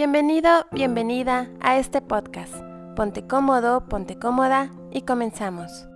Bienvenido, 0.00 0.48
bienvenida 0.72 1.50
a 1.60 1.78
este 1.78 2.00
podcast. 2.00 2.54
Ponte 2.96 3.26
cómodo, 3.26 3.86
ponte 3.86 4.18
cómoda 4.18 4.72
y 4.90 5.02
comenzamos. 5.02 5.86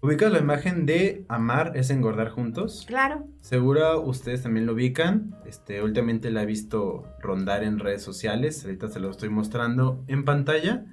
¿Ubicas 0.00 0.30
la 0.30 0.38
imagen 0.38 0.86
de 0.86 1.26
amar 1.28 1.72
es 1.74 1.90
engordar 1.90 2.28
juntos? 2.28 2.84
Claro. 2.86 3.26
Seguro 3.40 4.02
ustedes 4.02 4.44
también 4.44 4.66
lo 4.66 4.74
ubican. 4.74 5.34
Este, 5.44 5.82
últimamente 5.82 6.30
la 6.30 6.44
he 6.44 6.46
visto 6.46 7.08
rondar 7.18 7.64
en 7.64 7.80
redes 7.80 8.04
sociales. 8.04 8.64
Ahorita 8.64 8.86
se 8.86 9.00
lo 9.00 9.10
estoy 9.10 9.28
mostrando 9.28 10.04
en 10.06 10.24
pantalla. 10.24 10.84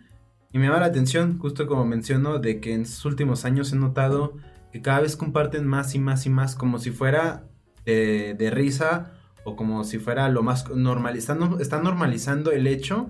Y 0.52 0.58
me 0.58 0.66
llama 0.66 0.80
la 0.80 0.88
atención, 0.88 1.38
justo 1.38 1.68
como 1.68 1.86
menciono, 1.86 2.40
de 2.40 2.60
que 2.60 2.74
en 2.74 2.82
estos 2.82 3.06
últimos 3.06 3.46
años 3.46 3.72
he 3.72 3.76
notado 3.76 4.34
que 4.72 4.82
cada 4.82 5.02
vez 5.02 5.16
comparten 5.16 5.68
más 5.68 5.94
y 5.94 6.00
más 6.00 6.26
y 6.26 6.32
más, 6.32 6.56
como 6.56 6.80
si 6.80 6.90
fuera 6.90 7.44
de, 7.86 8.50
risa 8.52 9.14
o 9.50 9.56
como 9.56 9.84
si 9.84 10.00
fuera 10.00 10.30
lo 10.30 10.44
más 10.44 10.70
normal. 10.70 11.18
Están, 11.18 11.40
normalizando 11.84 12.52
el 12.52 12.68
hecho 12.68 13.10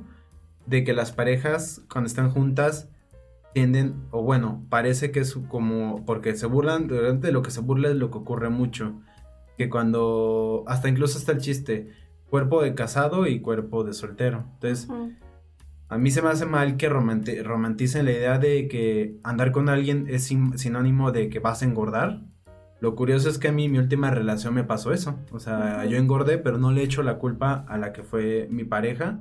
de 0.65 0.83
que 0.83 0.93
las 0.93 1.11
parejas, 1.11 1.81
cuando 1.91 2.07
están 2.07 2.31
juntas, 2.31 2.89
tienden, 3.53 3.95
o 4.11 4.23
bueno, 4.23 4.63
parece 4.69 5.11
que 5.11 5.19
es 5.21 5.35
como, 5.47 6.05
porque 6.05 6.35
se 6.35 6.45
burlan, 6.45 6.87
de 6.87 7.31
lo 7.31 7.41
que 7.41 7.51
se 7.51 7.61
burla 7.61 7.89
es 7.89 7.95
lo 7.95 8.11
que 8.11 8.19
ocurre 8.19 8.49
mucho, 8.49 8.93
que 9.57 9.69
cuando, 9.69 10.63
hasta 10.67 10.89
incluso 10.89 11.17
está 11.17 11.31
el 11.31 11.39
chiste, 11.39 11.91
cuerpo 12.29 12.61
de 12.61 12.75
casado 12.75 13.27
y 13.27 13.41
cuerpo 13.41 13.83
de 13.83 13.93
soltero. 13.93 14.45
Entonces, 14.53 14.87
a 15.89 15.97
mí 15.97 16.11
se 16.11 16.21
me 16.21 16.29
hace 16.29 16.45
mal 16.45 16.77
que 16.77 16.87
romanticen 16.87 18.05
la 18.05 18.11
idea 18.11 18.37
de 18.37 18.67
que 18.67 19.17
andar 19.23 19.51
con 19.51 19.69
alguien 19.69 20.05
es 20.07 20.31
sinónimo 20.55 21.11
de 21.11 21.29
que 21.29 21.39
vas 21.39 21.63
a 21.63 21.65
engordar. 21.65 22.21
Lo 22.81 22.95
curioso 22.95 23.29
es 23.29 23.37
que 23.37 23.49
a 23.49 23.51
mí 23.51 23.67
mi 23.67 23.77
última 23.77 24.09
relación 24.09 24.53
me 24.53 24.63
pasó 24.63 24.93
eso. 24.93 25.19
O 25.31 25.39
sea, 25.39 25.85
yo 25.85 25.97
engordé, 25.97 26.37
pero 26.37 26.57
no 26.57 26.71
le 26.71 26.83
echo 26.83 27.03
la 27.03 27.17
culpa 27.17 27.65
a 27.67 27.77
la 27.77 27.91
que 27.91 28.03
fue 28.03 28.47
mi 28.49 28.63
pareja. 28.63 29.19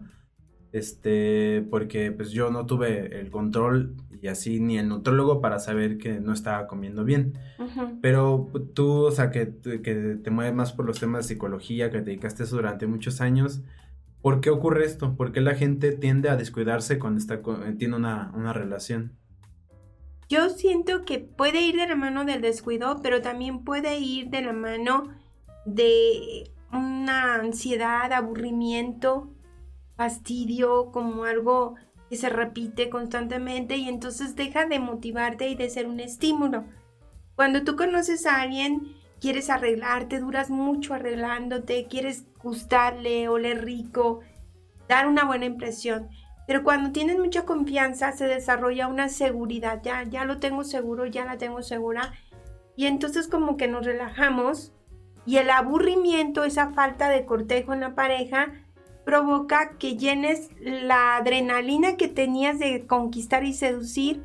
Este, 0.70 1.66
porque 1.70 2.12
pues 2.12 2.30
yo 2.30 2.50
no 2.50 2.66
tuve 2.66 3.18
el 3.20 3.30
control 3.30 3.96
y 4.20 4.28
así 4.28 4.60
ni 4.60 4.78
el 4.78 4.88
nutrólogo 4.88 5.40
para 5.40 5.58
saber 5.58 5.96
que 5.98 6.20
no 6.20 6.32
estaba 6.32 6.66
comiendo 6.66 7.04
bien. 7.04 7.38
Pero 8.00 8.50
tú, 8.74 9.06
o 9.06 9.10
sea, 9.10 9.30
que, 9.30 9.54
que, 9.82 10.18
te 10.22 10.30
mueves 10.30 10.54
más 10.54 10.72
por 10.72 10.84
los 10.84 11.00
temas 11.00 11.24
de 11.24 11.34
psicología, 11.34 11.90
que 11.90 11.98
te 11.98 12.06
dedicaste 12.06 12.44
eso 12.44 12.56
durante 12.56 12.86
muchos 12.86 13.20
años, 13.20 13.62
¿por 14.22 14.40
qué 14.40 14.50
ocurre 14.50 14.84
esto? 14.84 15.16
¿Por 15.16 15.32
qué 15.32 15.40
la 15.40 15.54
gente 15.54 15.92
tiende 15.92 16.28
a 16.28 16.36
descuidarse 16.36 16.98
cuando 16.98 17.18
está, 17.18 17.40
tiene 17.78 17.96
una, 17.96 18.32
una 18.34 18.52
relación? 18.52 19.12
Yo 20.28 20.50
siento 20.50 21.04
que 21.04 21.18
puede 21.20 21.62
ir 21.62 21.76
de 21.76 21.88
la 21.88 21.96
mano 21.96 22.24
del 22.24 22.42
descuido, 22.42 23.00
pero 23.02 23.22
también 23.22 23.64
puede 23.64 23.98
ir 23.98 24.28
de 24.28 24.42
la 24.42 24.52
mano 24.52 25.08
de 25.64 26.50
una 26.70 27.36
ansiedad, 27.36 28.12
aburrimiento, 28.12 29.30
fastidio, 29.96 30.90
como 30.92 31.24
algo 31.24 31.76
que 32.10 32.16
se 32.16 32.28
repite 32.28 32.90
constantemente 32.90 33.76
y 33.76 33.88
entonces 33.88 34.36
deja 34.36 34.66
de 34.66 34.78
motivarte 34.78 35.48
y 35.48 35.54
de 35.54 35.70
ser 35.70 35.86
un 35.86 36.00
estímulo. 36.00 36.64
Cuando 37.34 37.64
tú 37.64 37.76
conoces 37.76 38.26
a 38.26 38.40
alguien, 38.40 38.94
quieres 39.20 39.50
arreglarte, 39.50 40.20
duras 40.20 40.50
mucho 40.50 40.94
arreglándote, 40.94 41.86
quieres 41.88 42.26
gustarle, 42.42 43.28
oler 43.28 43.64
rico, 43.64 44.20
dar 44.88 45.06
una 45.06 45.24
buena 45.24 45.46
impresión. 45.46 46.08
Pero 46.48 46.64
cuando 46.64 46.92
tienes 46.92 47.18
mucha 47.18 47.44
confianza 47.44 48.12
se 48.12 48.26
desarrolla 48.26 48.88
una 48.88 49.10
seguridad, 49.10 49.82
ya, 49.84 50.02
ya 50.04 50.24
lo 50.24 50.38
tengo 50.38 50.64
seguro, 50.64 51.04
ya 51.04 51.26
la 51.26 51.36
tengo 51.36 51.62
segura. 51.62 52.14
Y 52.74 52.86
entonces 52.86 53.28
como 53.28 53.58
que 53.58 53.68
nos 53.68 53.84
relajamos 53.84 54.72
y 55.26 55.36
el 55.36 55.50
aburrimiento, 55.50 56.44
esa 56.44 56.70
falta 56.70 57.10
de 57.10 57.26
cortejo 57.26 57.74
en 57.74 57.80
la 57.80 57.94
pareja, 57.94 58.54
provoca 59.04 59.76
que 59.78 59.98
llenes 59.98 60.48
la 60.58 61.18
adrenalina 61.18 61.98
que 61.98 62.08
tenías 62.08 62.58
de 62.58 62.86
conquistar 62.86 63.44
y 63.44 63.52
seducir, 63.52 64.22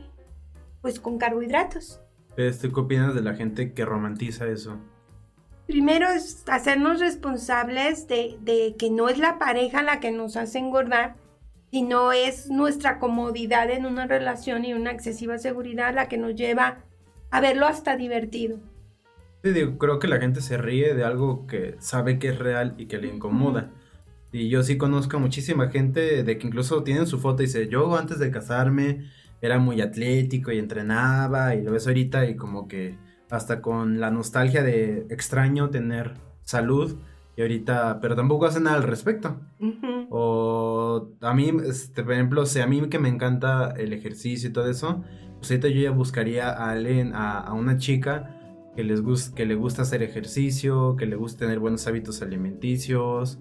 pues 0.82 1.02
con 1.02 1.18
carbohidratos. 1.18 2.00
Este, 2.38 2.72
¿Qué 2.72 2.80
opinas 2.80 3.14
de 3.14 3.22
la 3.22 3.33
gente 3.33 3.73
que 3.73 3.83
romantiza 3.83 4.48
eso? 4.48 4.78
Primero 5.67 6.08
es 6.08 6.45
hacernos 6.48 7.02
responsables 7.02 8.08
de, 8.08 8.38
de 8.39 8.78
que 8.80 8.89
no 8.89 9.10
es 9.10 9.17
la 9.17 9.38
pareja 9.39 9.83
la 9.83 10.00
que 10.00 10.12
nos 10.12 10.38
hace 10.38 10.60
engordar, 10.60 11.17
sino 11.73 12.11
es 12.11 12.52
nuestra 12.52 13.00
comodidad 13.00 13.72
en 13.72 13.88
una 13.88 14.06
relación 14.06 14.64
y 14.64 14.76
una 14.76 14.92
excesiva 14.92 15.39
seguridad 15.39 15.92
la 15.95 16.08
que 16.08 16.20
nos 16.20 16.36
lleva 16.36 16.84
a 17.32 17.42
verlo 17.42 17.66
hasta 17.66 17.98
divertido. 17.98 18.60
Sí, 19.44 19.52
creo 19.80 19.98
que 19.98 20.08
la 20.08 20.20
gente 20.20 20.42
se 20.42 20.60
ríe 20.60 20.94
de 20.94 21.04
algo 21.04 21.48
que 21.48 21.76
sabe 21.80 22.20
que 22.20 22.28
es 22.28 22.38
real 22.38 22.76
y 22.78 22.86
que 22.86 23.00
le 23.00 23.08
incomoda. 23.08 23.72
Y 24.32 24.50
yo 24.50 24.62
sí 24.62 24.78
conozco 24.78 25.17
a 25.17 25.20
muchísima 25.20 25.72
gente 25.72 26.22
de 26.22 26.38
que 26.38 26.45
incluso 26.45 26.83
tienen 26.83 27.08
su 27.08 27.17
foto 27.17 27.42
y 27.42 27.48
dice, 27.48 27.67
yo 27.67 27.98
antes 27.98 28.20
de 28.20 28.30
casarme 28.30 29.10
era 29.42 29.58
muy 29.58 29.82
atlético 29.82 30.52
y 30.52 30.60
entrenaba 30.60 31.56
y 31.56 31.64
lo 31.64 31.72
ves 31.72 31.88
ahorita 31.88 32.28
y 32.28 32.36
como 32.36 32.67
que 32.67 33.00
hasta 33.32 33.64
con 33.64 34.00
la 34.00 34.12
nostalgia 34.12 34.62
de 34.62 35.08
extraño 35.10 35.72
tener 35.72 36.14
salud 36.44 37.00
y 37.36 37.42
ahorita, 37.42 37.99
pero 37.99 38.16
tampoco 38.16 38.45
hacen 38.45 38.64
nada 38.64 38.77
al 38.77 38.83
respecto. 38.83 39.39
O 40.10 41.10
a 41.21 41.33
mí, 41.33 41.52
este, 41.66 42.04
por 42.04 42.14
ejemplo, 42.14 42.45
si 42.45 42.60
a 42.60 42.67
mí 42.67 42.88
que 42.89 42.99
me 42.99 43.10
encanta 43.10 43.71
el 43.71 43.94
ejercicio 43.94 44.49
y 44.49 44.54
todo 44.54 44.70
eso, 44.70 45.04
pues 45.39 45.49
ahorita 45.49 45.67
yo 45.70 45.82
ya 45.82 45.92
buscaría 45.92 46.49
a 46.49 46.71
alguien, 46.71 47.11
a, 47.16 47.52
una 47.54 47.77
chica 47.77 48.38
que, 48.76 48.83
les 48.83 49.02
que 49.32 49.45
le 49.45 49.55
gusta 49.55 49.82
hacer 49.82 50.04
ejercicio, 50.04 50.95
que 50.95 51.08
le 51.08 51.16
gusta 51.16 51.39
tener 51.39 51.60
buenos 51.60 51.88
hábitos 51.88 52.21
alimenticios, 52.21 53.39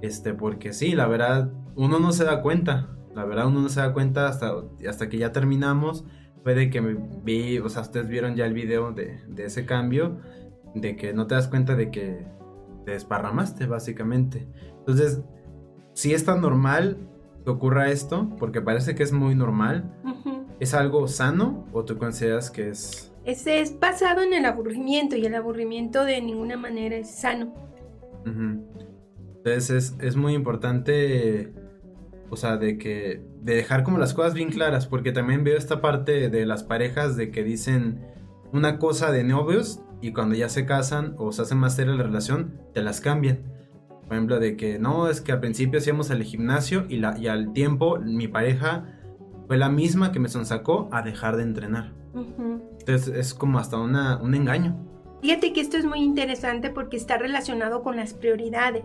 este, 0.00 0.32
porque 0.32 0.72
sí, 0.72 0.92
la 0.92 1.06
verdad, 1.06 1.52
uno 1.76 1.98
no 2.00 2.12
se 2.12 2.24
da 2.24 2.40
cuenta. 2.40 2.96
La 3.14 3.24
verdad, 3.24 3.48
uno 3.48 3.60
no 3.60 3.68
se 3.68 3.80
da 3.80 3.92
cuenta 3.92 4.28
hasta, 4.28 4.52
hasta 4.88 5.08
que 5.10 5.18
ya 5.18 5.32
terminamos. 5.32 6.04
Puede 6.42 6.70
que 6.70 6.80
me 6.80 6.96
vi, 7.22 7.58
o 7.58 7.68
sea, 7.68 7.82
ustedes 7.82 8.08
vieron 8.08 8.34
ya 8.34 8.46
el 8.46 8.54
video 8.54 8.92
de, 8.92 9.20
de 9.28 9.44
ese 9.44 9.66
cambio, 9.66 10.20
de 10.74 10.96
que 10.96 11.12
no 11.12 11.26
te 11.26 11.34
das 11.34 11.48
cuenta 11.48 11.76
de 11.76 11.90
que 11.90 12.24
te 12.90 12.94
desparramaste, 12.94 13.66
básicamente. 13.66 14.48
Entonces, 14.80 15.20
si 15.94 16.12
es 16.12 16.24
tan 16.24 16.40
normal 16.40 16.98
que 17.44 17.50
ocurra 17.50 17.88
esto, 17.90 18.28
porque 18.36 18.60
parece 18.60 18.96
que 18.96 19.04
es 19.04 19.12
muy 19.12 19.36
normal, 19.36 19.94
¿es 20.58 20.74
algo 20.74 21.06
sano 21.06 21.68
o 21.72 21.84
tú 21.84 21.98
consideras 21.98 22.50
que 22.50 22.70
es... 22.70 23.12
Ese 23.24 23.60
es 23.60 23.78
basado 23.78 24.22
en 24.22 24.34
el 24.34 24.44
aburrimiento 24.44 25.14
y 25.14 25.24
el 25.24 25.36
aburrimiento 25.36 26.04
de 26.04 26.20
ninguna 26.20 26.56
manera 26.56 26.96
es 26.96 27.10
sano. 27.10 27.54
Entonces 28.24 29.94
es, 30.00 30.16
muy 30.16 30.34
importante, 30.34 31.52
o 32.28 32.36
sea, 32.36 32.56
de 32.56 32.76
que, 32.76 33.22
de 33.40 33.54
dejar 33.54 33.84
como 33.84 33.98
las 33.98 34.14
cosas 34.14 34.34
bien 34.34 34.50
claras, 34.50 34.88
porque 34.88 35.12
también 35.12 35.44
veo 35.44 35.56
esta 35.56 35.80
parte 35.80 36.28
de 36.28 36.44
las 36.44 36.64
parejas 36.64 37.16
de 37.16 37.30
que 37.30 37.44
dicen 37.44 38.00
una 38.52 38.80
cosa 38.80 39.12
de 39.12 39.22
novios 39.22 39.80
y 40.00 40.12
cuando 40.12 40.34
ya 40.34 40.48
se 40.48 40.66
casan 40.66 41.14
o 41.18 41.32
se 41.32 41.42
hacen 41.42 41.58
más 41.58 41.76
seria 41.76 41.94
la 41.94 42.02
relación, 42.02 42.60
te 42.72 42.82
las 42.82 43.00
cambian. 43.00 43.42
Por 44.02 44.14
ejemplo, 44.14 44.40
de 44.40 44.56
que 44.56 44.78
no, 44.78 45.08
es 45.08 45.20
que 45.20 45.32
al 45.32 45.40
principio 45.40 45.78
hacíamos 45.78 46.10
el 46.10 46.22
gimnasio 46.24 46.84
y, 46.88 46.96
la, 46.96 47.16
y 47.18 47.28
al 47.28 47.52
tiempo 47.52 47.98
mi 48.00 48.26
pareja 48.26 48.98
fue 49.46 49.56
la 49.56 49.68
misma 49.68 50.12
que 50.12 50.18
me 50.18 50.28
sonsacó 50.28 50.88
a 50.92 51.02
dejar 51.02 51.36
de 51.36 51.44
entrenar. 51.44 51.92
Entonces 52.14 53.08
es 53.08 53.34
como 53.34 53.58
hasta 53.58 53.78
una, 53.78 54.20
un 54.20 54.34
engaño. 54.34 54.76
Fíjate 55.22 55.52
que 55.52 55.60
esto 55.60 55.76
es 55.76 55.84
muy 55.84 56.00
interesante 56.00 56.70
porque 56.70 56.96
está 56.96 57.18
relacionado 57.18 57.82
con 57.82 57.96
las 57.96 58.14
prioridades. 58.14 58.84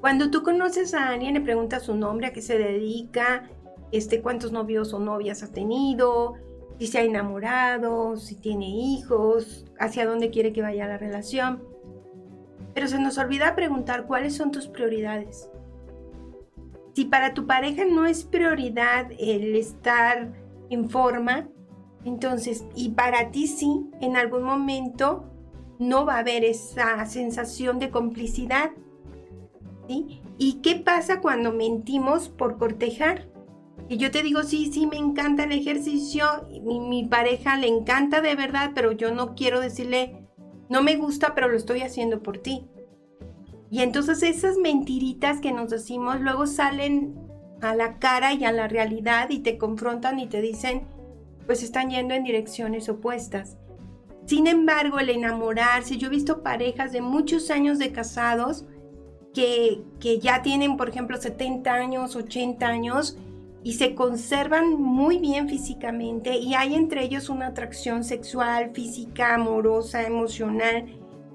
Cuando 0.00 0.30
tú 0.30 0.42
conoces 0.42 0.92
a 0.94 1.08
alguien, 1.08 1.34
le 1.34 1.40
preguntas 1.40 1.84
su 1.84 1.94
nombre, 1.94 2.26
a 2.26 2.32
qué 2.32 2.42
se 2.42 2.58
dedica, 2.58 3.48
este, 3.92 4.20
cuántos 4.20 4.52
novios 4.52 4.92
o 4.92 4.98
novias 4.98 5.42
ha 5.42 5.52
tenido, 5.52 6.34
si 6.78 6.86
se 6.86 6.98
ha 6.98 7.02
enamorado, 7.02 8.16
si 8.16 8.36
tiene 8.36 8.68
hijos, 8.68 9.66
hacia 9.78 10.06
dónde 10.06 10.30
quiere 10.30 10.52
que 10.52 10.62
vaya 10.62 10.86
la 10.86 10.98
relación. 10.98 11.62
Pero 12.74 12.88
se 12.88 12.98
nos 12.98 13.18
olvida 13.18 13.54
preguntar 13.54 14.06
cuáles 14.06 14.34
son 14.36 14.50
tus 14.50 14.66
prioridades. 14.66 15.48
Si 16.94 17.04
para 17.04 17.34
tu 17.34 17.46
pareja 17.46 17.84
no 17.84 18.06
es 18.06 18.24
prioridad 18.24 19.10
el 19.18 19.54
estar 19.56 20.32
en 20.70 20.90
forma, 20.90 21.48
entonces, 22.04 22.64
y 22.74 22.90
para 22.90 23.30
ti 23.30 23.46
sí, 23.46 23.90
en 24.00 24.16
algún 24.16 24.42
momento 24.42 25.30
no 25.78 26.04
va 26.04 26.16
a 26.16 26.18
haber 26.18 26.44
esa 26.44 27.04
sensación 27.06 27.78
de 27.78 27.90
complicidad 27.90 28.70
¿Y 30.38 30.60
qué 30.62 30.76
pasa 30.76 31.20
cuando 31.20 31.52
mentimos 31.52 32.28
por 32.28 32.58
cortejar? 32.58 33.28
Y 33.88 33.98
yo 33.98 34.10
te 34.10 34.22
digo, 34.22 34.42
sí, 34.42 34.70
sí, 34.72 34.86
me 34.86 34.96
encanta 34.96 35.44
el 35.44 35.52
ejercicio, 35.52 36.24
y 36.50 36.60
mi, 36.60 37.04
pareja 37.04 37.56
le 37.58 37.68
encanta 37.68 38.20
de 38.22 38.34
verdad, 38.34 38.72
pero 38.74 38.92
yo 38.92 39.12
no 39.12 39.34
quiero 39.34 39.60
decirle, 39.60 40.26
no 40.70 40.82
me 40.82 40.96
gusta, 40.96 41.34
pero 41.34 41.48
lo 41.48 41.56
estoy 41.56 41.82
haciendo 41.82 42.22
por 42.22 42.38
ti. 42.38 42.66
Y 43.70 43.82
entonces 43.82 44.22
esas 44.22 44.56
mentiritas 44.56 45.40
que 45.40 45.52
nos 45.52 45.68
decimos 45.68 46.20
luego 46.20 46.46
salen 46.46 47.14
a 47.60 47.74
la 47.74 47.98
cara 47.98 48.32
y 48.32 48.44
a 48.44 48.52
la 48.52 48.68
realidad 48.68 49.30
y 49.30 49.40
te 49.40 49.58
confrontan 49.58 50.18
y 50.18 50.28
te 50.28 50.40
dicen, 50.40 50.86
pues 51.46 51.62
están 51.62 51.90
yendo 51.90 52.14
en 52.14 52.24
direcciones 52.24 52.88
opuestas. 52.88 53.58
Sin 54.26 54.46
embargo, 54.46 54.98
el 54.98 55.10
enamorarse, 55.10 55.98
yo 55.98 56.06
he 56.06 56.10
visto 56.10 56.42
parejas 56.42 56.92
de 56.92 57.02
muchos 57.02 57.50
años 57.50 57.78
de 57.78 57.92
casados 57.92 58.64
que, 59.34 59.82
que 60.00 60.18
ya 60.18 60.40
tienen, 60.40 60.78
por 60.78 60.88
ejemplo, 60.88 61.18
70 61.18 61.70
años, 61.70 62.16
80 62.16 62.66
años 62.66 63.18
y 63.64 63.72
se 63.72 63.94
conservan 63.94 64.74
muy 64.74 65.18
bien 65.18 65.48
físicamente 65.48 66.36
y 66.36 66.54
hay 66.54 66.74
entre 66.74 67.02
ellos 67.02 67.30
una 67.30 67.48
atracción 67.48 68.04
sexual, 68.04 68.70
física, 68.74 69.34
amorosa, 69.34 70.06
emocional. 70.06 70.84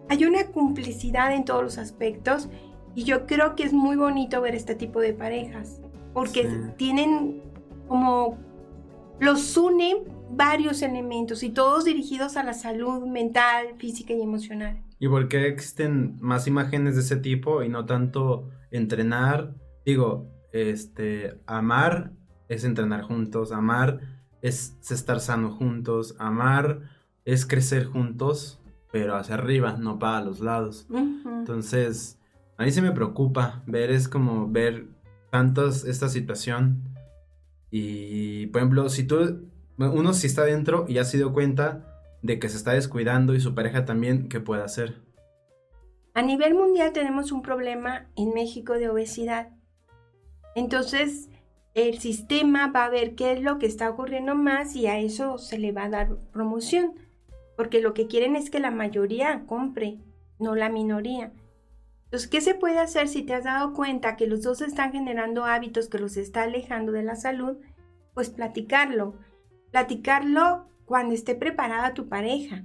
Hay 0.10 0.24
una 0.26 0.46
complicidad 0.52 1.34
en 1.34 1.44
todos 1.44 1.64
los 1.64 1.78
aspectos 1.80 2.48
y 2.96 3.04
yo 3.04 3.26
creo 3.26 3.56
que 3.56 3.64
es 3.64 3.74
muy 3.74 3.96
bonito 3.96 4.42
ver 4.42 4.54
este 4.56 4.76
tipo 4.76 5.02
de 5.02 5.14
parejas 5.14 5.82
porque 6.14 6.44
Sí. 6.44 6.58
tienen 6.78 7.42
como 7.88 8.38
los 9.20 9.58
unen 9.58 9.98
varios 10.30 10.84
elementos 10.84 11.42
y 11.42 11.50
todos 11.50 11.86
dirigidos 11.86 12.38
a 12.38 12.44
la 12.44 12.54
salud 12.54 13.06
mental, 13.08 13.76
física 13.78 14.14
y 14.14 14.22
emocional. 14.22 14.82
¿Y 15.00 15.08
por 15.08 15.28
qué 15.28 15.48
existen 15.48 16.16
más 16.22 16.46
imágenes 16.46 16.96
de 16.96 17.02
ese 17.02 17.18
tipo 17.18 17.64
y 17.64 17.70
no 17.70 17.86
tanto 17.86 18.50
entrenar? 18.70 19.56
Digo, 19.86 20.28
este, 20.52 21.40
amar 21.48 22.12
es 22.50 22.64
entrenar 22.66 23.04
juntos, 23.04 23.52
amar 23.52 24.02
es 24.42 24.76
estar 24.90 25.20
sano 25.20 25.52
juntos, 25.52 26.16
amar 26.20 26.82
es 27.26 27.46
crecer 27.46 27.86
juntos, 27.86 28.60
pero 28.92 29.16
hacia 29.16 29.36
arriba, 29.36 29.78
no 29.78 30.00
para 30.00 30.22
los 30.22 30.40
lados. 30.40 30.88
Entonces, 30.90 32.20
a 32.58 32.64
mí 32.64 32.72
se 32.72 32.82
me 32.82 32.92
preocupa 32.92 33.64
ver, 33.68 33.92
es 33.92 34.08
como 34.08 34.50
ver 34.50 34.88
tantas 35.30 35.86
esta 35.86 36.10
situación. 36.10 36.84
Y, 37.72 38.48
por 38.48 38.62
ejemplo, 38.62 38.90
si 38.90 39.04
tú, 39.04 39.48
uno 39.78 40.14
si 40.14 40.28
está 40.28 40.44
dentro 40.44 40.86
y 40.88 40.96
ya 40.96 41.04
se 41.04 41.18
dio 41.18 41.34
cuenta 41.34 41.86
de 42.22 42.40
que 42.40 42.50
se 42.50 42.58
está 42.58 42.72
descuidando 42.72 43.36
y 43.36 43.40
su 43.40 43.54
pareja 43.54 43.86
también, 43.86 44.28
¿qué 44.28 44.40
puede 44.40 44.64
hacer? 44.64 44.96
A 46.16 46.22
nivel 46.22 46.56
mundial 46.56 46.92
tenemos 46.92 47.32
un 47.32 47.44
problema 47.44 48.10
en 48.18 48.34
México 48.34 48.74
de 48.74 48.90
obesidad. 48.90 49.50
Entonces, 50.56 51.30
el 51.74 52.00
sistema 52.00 52.72
va 52.72 52.86
a 52.86 52.90
ver 52.90 53.16
qué 53.16 53.34
es 53.34 53.42
lo 53.42 53.60
que 53.60 53.66
está 53.66 53.90
ocurriendo 53.90 54.36
más 54.36 54.76
y 54.76 54.88
a 54.88 55.00
eso 55.00 55.38
se 55.38 55.58
le 55.58 55.72
va 55.72 55.84
a 55.84 55.90
dar 55.90 56.18
promoción. 56.32 56.94
Porque 57.56 57.82
lo 57.82 57.94
que 57.94 58.08
quieren 58.08 58.36
es 58.36 58.50
que 58.50 58.60
la 58.60 58.72
mayoría 58.72 59.44
compre, 59.46 60.00
no 60.40 60.56
la 60.56 60.70
minoría. 60.70 61.32
Entonces, 62.06 62.28
¿qué 62.28 62.42
se 62.42 62.56
puede 62.56 62.80
hacer 62.80 63.08
si 63.08 63.22
te 63.22 63.34
has 63.34 63.44
dado 63.44 63.74
cuenta 63.74 64.16
que 64.16 64.26
los 64.26 64.42
dos 64.42 64.62
están 64.62 64.92
generando 64.92 65.46
hábitos 65.46 65.90
que 65.90 66.00
los 66.00 66.18
está 66.18 66.44
alejando 66.44 66.92
de 66.92 67.04
la 67.04 67.16
salud? 67.16 67.58
Pues 68.14 68.30
platicarlo. 68.30 69.14
Platicarlo 69.72 70.66
cuando 70.86 71.14
esté 71.14 71.36
preparada 71.36 71.94
tu 71.94 72.10
pareja. 72.10 72.64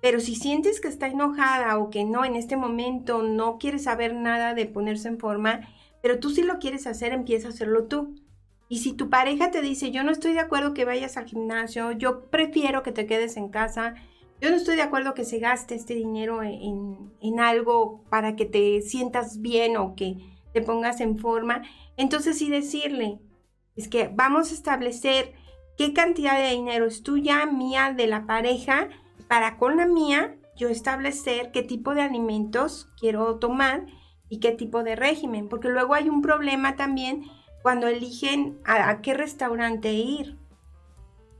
Pero 0.00 0.18
si 0.20 0.34
sientes 0.34 0.80
que 0.80 0.88
está 0.88 1.08
enojada 1.08 1.76
o 1.78 1.90
que 1.90 2.04
no, 2.04 2.24
en 2.24 2.36
este 2.36 2.56
momento 2.56 3.22
no 3.22 3.58
quiere 3.58 3.78
saber 3.78 4.14
nada 4.14 4.54
de 4.54 4.64
ponerse 4.64 5.08
en 5.08 5.18
forma, 5.18 5.60
pero 6.00 6.18
tú 6.20 6.30
sí 6.30 6.42
lo 6.42 6.58
quieres 6.58 6.86
hacer, 6.86 7.12
empieza 7.12 7.48
a 7.48 7.50
hacerlo 7.50 7.84
tú. 7.84 8.14
Y 8.70 8.78
si 8.78 8.92
tu 8.92 9.10
pareja 9.10 9.50
te 9.50 9.62
dice, 9.62 9.90
yo 9.90 10.04
no 10.04 10.12
estoy 10.12 10.32
de 10.32 10.38
acuerdo 10.38 10.74
que 10.74 10.84
vayas 10.84 11.16
al 11.16 11.26
gimnasio, 11.26 11.90
yo 11.90 12.30
prefiero 12.30 12.84
que 12.84 12.92
te 12.92 13.04
quedes 13.04 13.36
en 13.36 13.48
casa, 13.48 13.96
yo 14.40 14.48
no 14.48 14.54
estoy 14.54 14.76
de 14.76 14.82
acuerdo 14.82 15.12
que 15.12 15.24
se 15.24 15.40
gaste 15.40 15.74
este 15.74 15.96
dinero 15.96 16.44
en, 16.44 17.12
en 17.20 17.40
algo 17.40 18.04
para 18.10 18.36
que 18.36 18.46
te 18.46 18.80
sientas 18.82 19.40
bien 19.40 19.76
o 19.76 19.96
que 19.96 20.18
te 20.54 20.62
pongas 20.62 21.00
en 21.00 21.18
forma, 21.18 21.62
entonces 21.96 22.38
sí 22.38 22.48
decirle, 22.48 23.18
es 23.74 23.88
que 23.88 24.08
vamos 24.14 24.52
a 24.52 24.54
establecer 24.54 25.34
qué 25.76 25.92
cantidad 25.92 26.38
de 26.38 26.54
dinero 26.54 26.86
es 26.86 27.02
tuya, 27.02 27.46
mía, 27.46 27.92
de 27.92 28.06
la 28.06 28.24
pareja, 28.24 28.88
para 29.26 29.56
con 29.56 29.78
la 29.78 29.86
mía 29.86 30.36
yo 30.56 30.68
establecer 30.68 31.50
qué 31.50 31.64
tipo 31.64 31.92
de 31.96 32.02
alimentos 32.02 32.88
quiero 33.00 33.40
tomar 33.40 33.86
y 34.28 34.38
qué 34.38 34.52
tipo 34.52 34.84
de 34.84 34.94
régimen, 34.94 35.48
porque 35.48 35.70
luego 35.70 35.94
hay 35.94 36.08
un 36.08 36.22
problema 36.22 36.76
también 36.76 37.24
cuando 37.62 37.86
eligen 37.86 38.58
a, 38.64 38.88
a 38.88 39.02
qué 39.02 39.14
restaurante 39.14 39.92
ir. 39.92 40.38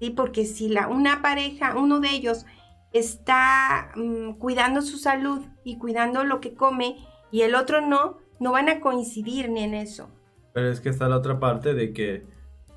¿sí? 0.00 0.10
Porque 0.10 0.44
si 0.44 0.68
la, 0.68 0.88
una 0.88 1.22
pareja, 1.22 1.76
uno 1.76 2.00
de 2.00 2.10
ellos 2.10 2.46
está 2.92 3.92
mm, 3.94 4.32
cuidando 4.32 4.82
su 4.82 4.98
salud 4.98 5.40
y 5.64 5.78
cuidando 5.78 6.24
lo 6.24 6.40
que 6.40 6.54
come 6.54 6.96
y 7.30 7.42
el 7.42 7.54
otro 7.54 7.80
no, 7.80 8.18
no 8.40 8.52
van 8.52 8.68
a 8.68 8.80
coincidir 8.80 9.50
ni 9.50 9.62
en 9.62 9.74
eso. 9.74 10.10
Pero 10.52 10.70
es 10.70 10.80
que 10.80 10.88
está 10.88 11.08
la 11.08 11.16
otra 11.16 11.38
parte 11.38 11.74
de 11.74 11.92
que 11.92 12.26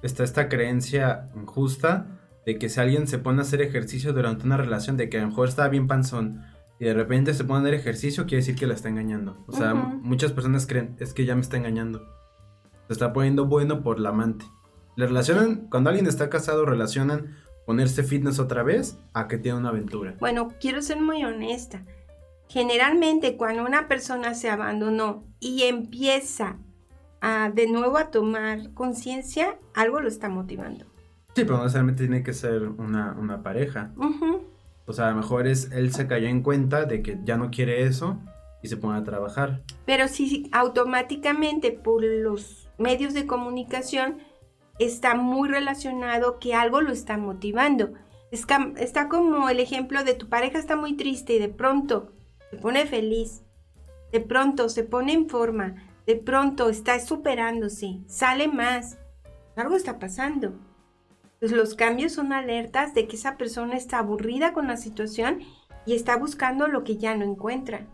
está 0.03 0.23
esta 0.23 0.49
creencia 0.49 1.29
injusta 1.35 2.19
de 2.45 2.59
que 2.59 2.69
si 2.69 2.79
alguien 2.79 3.07
se 3.07 3.19
pone 3.19 3.39
a 3.39 3.43
hacer 3.43 3.61
ejercicio 3.61 4.13
durante 4.13 4.45
una 4.45 4.57
relación, 4.57 4.97
de 4.97 5.09
que 5.09 5.17
a 5.17 5.21
lo 5.21 5.29
mejor 5.29 5.47
está 5.47 5.67
bien 5.69 5.87
panzón 5.87 6.43
y 6.79 6.85
de 6.85 6.93
repente 6.93 7.33
se 7.33 7.45
pone 7.45 7.59
a 7.59 7.61
hacer 7.61 7.73
ejercicio, 7.75 8.25
quiere 8.25 8.37
decir 8.37 8.55
que 8.55 8.67
la 8.67 8.73
está 8.73 8.89
engañando. 8.89 9.43
O 9.47 9.53
sea, 9.53 9.73
muchas 9.73 10.33
personas 10.33 10.67
creen, 10.67 10.95
es 10.99 11.13
que 11.13 11.25
ya 11.25 11.35
me 11.35 11.41
está 11.41 11.57
engañando. 11.57 12.01
Se 12.87 12.93
está 12.93 13.13
poniendo 13.13 13.45
bueno 13.45 13.81
por 13.81 13.99
la 13.99 14.09
amante. 14.09 14.45
Le 14.95 15.07
relacionan, 15.07 15.67
cuando 15.69 15.89
alguien 15.89 16.07
está 16.07 16.29
casado, 16.29 16.65
relacionan 16.65 17.35
ponerse 17.65 18.03
fitness 18.03 18.39
otra 18.39 18.63
vez 18.63 18.99
a 19.13 19.27
que 19.27 19.37
tiene 19.37 19.57
una 19.57 19.69
aventura. 19.69 20.15
Bueno, 20.19 20.53
quiero 20.59 20.81
ser 20.81 21.01
muy 21.01 21.23
honesta. 21.23 21.83
Generalmente 22.49 23.37
cuando 23.37 23.63
una 23.63 23.87
persona 23.87 24.33
se 24.33 24.49
abandonó 24.49 25.25
y 25.39 25.63
empieza 25.63 26.57
a 27.21 27.49
de 27.49 27.67
nuevo 27.67 27.97
a 27.97 28.11
tomar 28.11 28.73
conciencia, 28.73 29.57
algo 29.73 30.01
lo 30.01 30.07
está 30.07 30.29
motivando. 30.29 30.85
Sí, 31.35 31.45
pero 31.45 31.57
no 31.57 31.63
necesariamente 31.63 32.03
tiene 32.03 32.21
que 32.21 32.33
ser 32.33 32.63
una, 32.63 33.13
una 33.13 33.41
pareja. 33.41 33.91
O 34.85 34.93
sea, 34.93 35.07
a 35.07 35.11
lo 35.11 35.17
mejor 35.17 35.47
es, 35.47 35.71
él 35.71 35.91
se 35.93 36.05
cayó 36.05 36.27
en 36.27 36.43
cuenta 36.43 36.85
de 36.85 37.01
que 37.01 37.17
ya 37.23 37.37
no 37.37 37.49
quiere 37.49 37.83
eso 37.83 38.19
y 38.61 38.67
se 38.67 38.77
pone 38.77 38.99
a 38.99 39.03
trabajar. 39.03 39.63
Pero 39.85 40.07
si 40.07 40.49
automáticamente 40.51 41.71
por 41.71 42.03
los 42.03 42.62
medios 42.77 43.13
de 43.13 43.27
comunicación 43.27 44.19
está 44.79 45.15
muy 45.15 45.49
relacionado 45.49 46.39
que 46.39 46.55
algo 46.55 46.81
lo 46.81 46.91
está 46.91 47.17
motivando. 47.17 47.93
Está 48.31 49.09
como 49.09 49.49
el 49.49 49.59
ejemplo 49.59 50.03
de 50.03 50.15
tu 50.15 50.27
pareja 50.27 50.57
está 50.57 50.75
muy 50.75 50.95
triste 50.95 51.35
y 51.35 51.39
de 51.39 51.49
pronto 51.49 52.11
se 52.49 52.57
pone 52.57 52.85
feliz, 52.87 53.43
de 54.11 54.19
pronto 54.21 54.69
se 54.69 54.83
pone 54.83 55.13
en 55.13 55.29
forma, 55.29 55.75
de 56.07 56.15
pronto 56.15 56.69
está 56.69 56.99
superándose, 56.99 57.99
sale 58.07 58.47
más. 58.47 58.97
Algo 59.55 59.75
está 59.75 59.99
pasando. 59.99 60.53
Pues 61.39 61.51
los 61.51 61.75
cambios 61.75 62.13
son 62.13 62.33
alertas 62.33 62.93
de 62.93 63.07
que 63.07 63.17
esa 63.17 63.37
persona 63.37 63.75
está 63.75 63.99
aburrida 63.99 64.53
con 64.53 64.67
la 64.67 64.77
situación 64.77 65.41
y 65.85 65.93
está 65.93 66.17
buscando 66.17 66.67
lo 66.67 66.83
que 66.83 66.97
ya 66.97 67.15
no 67.15 67.25
encuentra. 67.25 67.85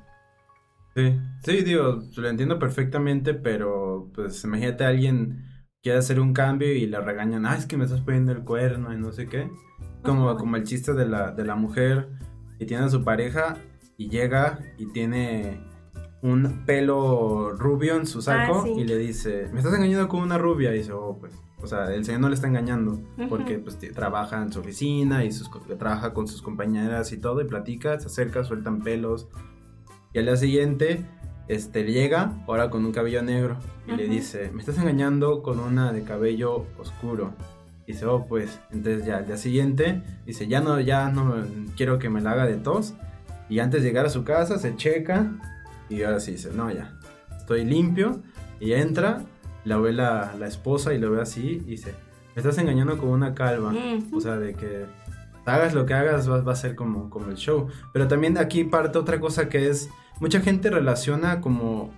Sí, 0.96 1.20
sí, 1.44 1.64
digo, 1.64 2.00
lo 2.18 2.30
entiendo 2.30 2.60
perfectamente, 2.60 3.34
pero 3.34 4.10
pues 4.14 4.44
imagínate 4.44 4.84
a 4.84 4.90
alguien 4.90 5.46
quiere 5.82 6.00
hacer 6.00 6.20
un 6.20 6.34
cambio 6.34 6.74
y 6.74 6.86
le 6.88 7.00
regañan, 7.00 7.46
ah, 7.46 7.56
es 7.56 7.66
que 7.66 7.78
me 7.78 7.86
estás 7.86 8.02
poniendo 8.02 8.32
el 8.32 8.44
cuerno 8.44 8.94
y 8.94 8.98
no 8.98 9.12
sé 9.12 9.28
qué. 9.28 9.50
Como, 10.04 10.36
como 10.36 10.56
el 10.56 10.64
chiste 10.64 10.94
de 10.94 11.06
la, 11.08 11.32
de 11.32 11.46
la 11.46 11.56
mujer 11.56 12.10
que 12.58 12.66
tiene 12.66 12.84
a 12.86 12.90
su 12.90 13.04
pareja 13.04 13.58
y 13.98 14.10
llega 14.10 14.60
y 14.78 14.88
tiene 14.88 15.62
un 16.22 16.66
pelo 16.66 17.52
rubio 17.54 17.96
en 17.96 18.06
su 18.06 18.22
saco 18.22 18.62
Ah, 18.62 18.64
sí. 18.66 18.72
y 18.72 18.84
le 18.84 18.98
dice, 18.98 19.50
me 19.54 19.60
estás 19.60 19.74
engañando 19.74 20.08
con 20.10 20.22
una 20.22 20.38
rubia. 20.38 20.74
Y 20.74 20.80
dice, 20.80 20.92
oh, 20.92 21.18
pues, 21.20 21.34
o 21.62 21.68
sea, 21.68 21.94
el 21.94 22.04
señor 22.04 22.22
no 22.22 22.30
le 22.30 22.36
está 22.36 22.48
engañando 22.48 23.00
porque 23.30 23.60
pues 23.60 23.78
trabaja 23.94 24.42
en 24.42 24.52
su 24.52 24.60
oficina 24.60 25.24
y 25.24 25.32
sus, 25.32 25.50
trabaja 25.78 26.14
con 26.14 26.28
sus 26.28 26.42
compañeras 26.42 27.12
y 27.12 27.18
todo 27.18 27.42
y 27.42 27.46
platica, 27.46 28.00
se 28.00 28.08
acerca, 28.08 28.44
sueltan 28.44 28.82
pelos. 28.82 29.28
Y 30.14 30.20
al 30.20 30.26
día 30.26 30.38
siguiente, 30.38 31.06
este, 31.48 31.84
le 31.84 31.92
llega, 31.92 32.34
ahora 32.48 32.70
con 32.70 32.86
un 32.86 32.92
cabello 32.92 33.22
negro, 33.22 33.58
y 33.88 33.92
le 33.92 34.08
dice, 34.08 34.52
me 34.54 34.60
estás 34.60 34.78
engañando 34.78 35.42
con 35.42 35.60
una 35.60 35.92
de 35.92 36.04
cabello 36.04 36.66
oscuro. 36.78 37.34
Y 37.86 37.94
dice, 37.94 38.06
oh, 38.06 38.26
pues, 38.28 38.60
entonces 38.72 39.06
ya 39.06 39.18
al 39.18 39.26
día 39.26 39.38
siguiente, 39.38 40.02
dice, 40.26 40.48
ya 40.48 40.62
no, 40.62 40.80
ya 40.80 41.10
no 41.10 41.36
quiero 41.76 42.00
que 42.00 42.10
me 42.10 42.22
la 42.22 42.32
haga 42.32 42.46
de 42.46 42.56
tos. 42.56 42.94
Y 43.50 43.60
antes 43.60 43.82
de 43.82 43.90
llegar 43.90 44.06
a 44.06 44.10
su 44.10 44.24
casa, 44.24 44.60
se 44.60 44.76
checa, 44.76 45.32
y 45.90 46.04
ahora 46.04 46.20
sí 46.20 46.34
dice, 46.34 46.52
no, 46.54 46.72
ya, 46.72 46.98
estoy 47.38 47.66
limpio. 47.66 48.22
Y 48.60 48.74
entra, 48.74 49.24
la 49.64 49.78
ve 49.78 49.94
la, 49.94 50.36
la 50.38 50.48
esposa 50.48 50.94
y 50.94 51.00
lo 51.00 51.12
ve 51.12 51.22
así, 51.22 51.64
y 51.66 51.72
dice, 51.72 51.94
me 52.36 52.42
estás 52.42 52.58
engañando 52.58 52.98
con 52.98 53.10
una 53.10 53.34
calva. 53.34 53.74
O 54.14 54.22
sea, 54.22 54.38
de 54.38 54.54
que 54.54 54.86
hagas 55.46 55.74
lo 55.74 55.86
que 55.86 55.94
hagas 55.94 56.30
va, 56.30 56.52
a 56.52 56.56
ser 56.56 56.76
como, 56.76 57.10
como 57.10 57.30
el 57.30 57.36
show. 57.36 57.68
Pero 57.94 58.08
también 58.08 58.38
aquí 58.38 58.64
parte 58.64 58.98
otra 58.98 59.20
cosa 59.20 59.50
que 59.50 59.70
es, 59.70 59.90
mucha 60.20 60.42
gente 60.42 60.70
relaciona 60.70 61.42
como 61.42 61.92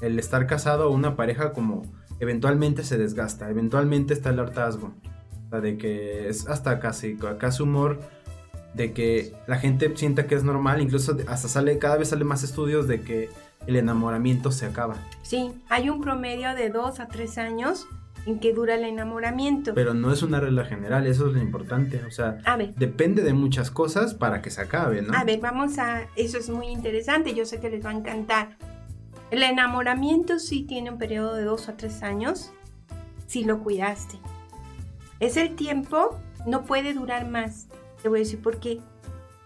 el 0.00 0.18
estar 0.18 0.46
casado 0.46 0.88
o 0.88 0.92
una 0.92 1.16
pareja 1.16 1.52
como 1.52 1.82
eventualmente 2.20 2.84
se 2.84 2.98
desgasta, 2.98 3.50
eventualmente 3.50 4.14
está 4.14 4.30
el 4.30 4.40
hartazgo. 4.40 4.94
O 5.46 5.50
sea, 5.50 5.60
de 5.60 5.78
que 5.78 6.28
es 6.28 6.46
hasta 6.48 6.78
casi, 6.78 7.16
casi 7.38 7.62
humor 7.62 8.00
de 8.74 8.92
que 8.92 9.34
la 9.46 9.56
gente 9.56 9.90
sienta 9.96 10.26
que 10.26 10.34
es 10.34 10.44
normal, 10.44 10.80
incluso 10.80 11.16
hasta 11.26 11.48
sale, 11.48 11.78
cada 11.78 11.96
vez 11.96 12.10
sale 12.10 12.24
más 12.24 12.42
estudios 12.42 12.86
de 12.86 13.00
que 13.00 13.30
el 13.66 13.76
enamoramiento 13.76 14.52
se 14.52 14.66
acaba. 14.66 14.96
Sí, 15.22 15.52
hay 15.68 15.90
un 15.90 16.00
promedio 16.00 16.54
de 16.54 16.70
dos 16.70 17.00
a 17.00 17.08
tres 17.08 17.38
años 17.38 17.86
en 18.26 18.38
que 18.40 18.52
dura 18.52 18.74
el 18.74 18.84
enamoramiento. 18.84 19.74
Pero 19.74 19.94
no 19.94 20.12
es 20.12 20.22
una 20.22 20.40
regla 20.40 20.64
general, 20.64 21.06
eso 21.06 21.28
es 21.28 21.34
lo 21.34 21.40
importante. 21.40 22.04
O 22.04 22.10
sea, 22.10 22.38
a 22.44 22.56
ver, 22.56 22.74
depende 22.74 23.22
de 23.22 23.32
muchas 23.32 23.70
cosas 23.70 24.14
para 24.14 24.42
que 24.42 24.50
se 24.50 24.60
acabe, 24.60 25.02
¿no? 25.02 25.14
a 25.14 25.24
ver, 25.24 25.40
vamos 25.40 25.78
a... 25.78 26.06
Eso 26.16 26.38
es 26.38 26.50
muy 26.50 26.66
interesante, 26.66 27.34
yo 27.34 27.46
sé 27.46 27.60
que 27.60 27.70
les 27.70 27.84
va 27.84 27.90
a 27.90 27.94
encantar. 27.94 28.56
El 29.30 29.42
enamoramiento 29.42 30.38
sí 30.38 30.62
tiene 30.62 30.90
un 30.90 30.98
periodo 30.98 31.34
de 31.34 31.44
dos 31.44 31.68
a 31.68 31.76
tres 31.76 32.02
años 32.02 32.52
si 33.26 33.44
lo 33.44 33.62
cuidaste. 33.62 34.18
Es 35.20 35.36
el 35.36 35.54
tiempo, 35.54 36.18
no 36.46 36.64
puede 36.64 36.94
durar 36.94 37.28
más. 37.28 37.68
Te 38.02 38.08
voy 38.08 38.20
a 38.20 38.22
decir 38.22 38.40
por 38.40 38.58
qué. 38.58 38.80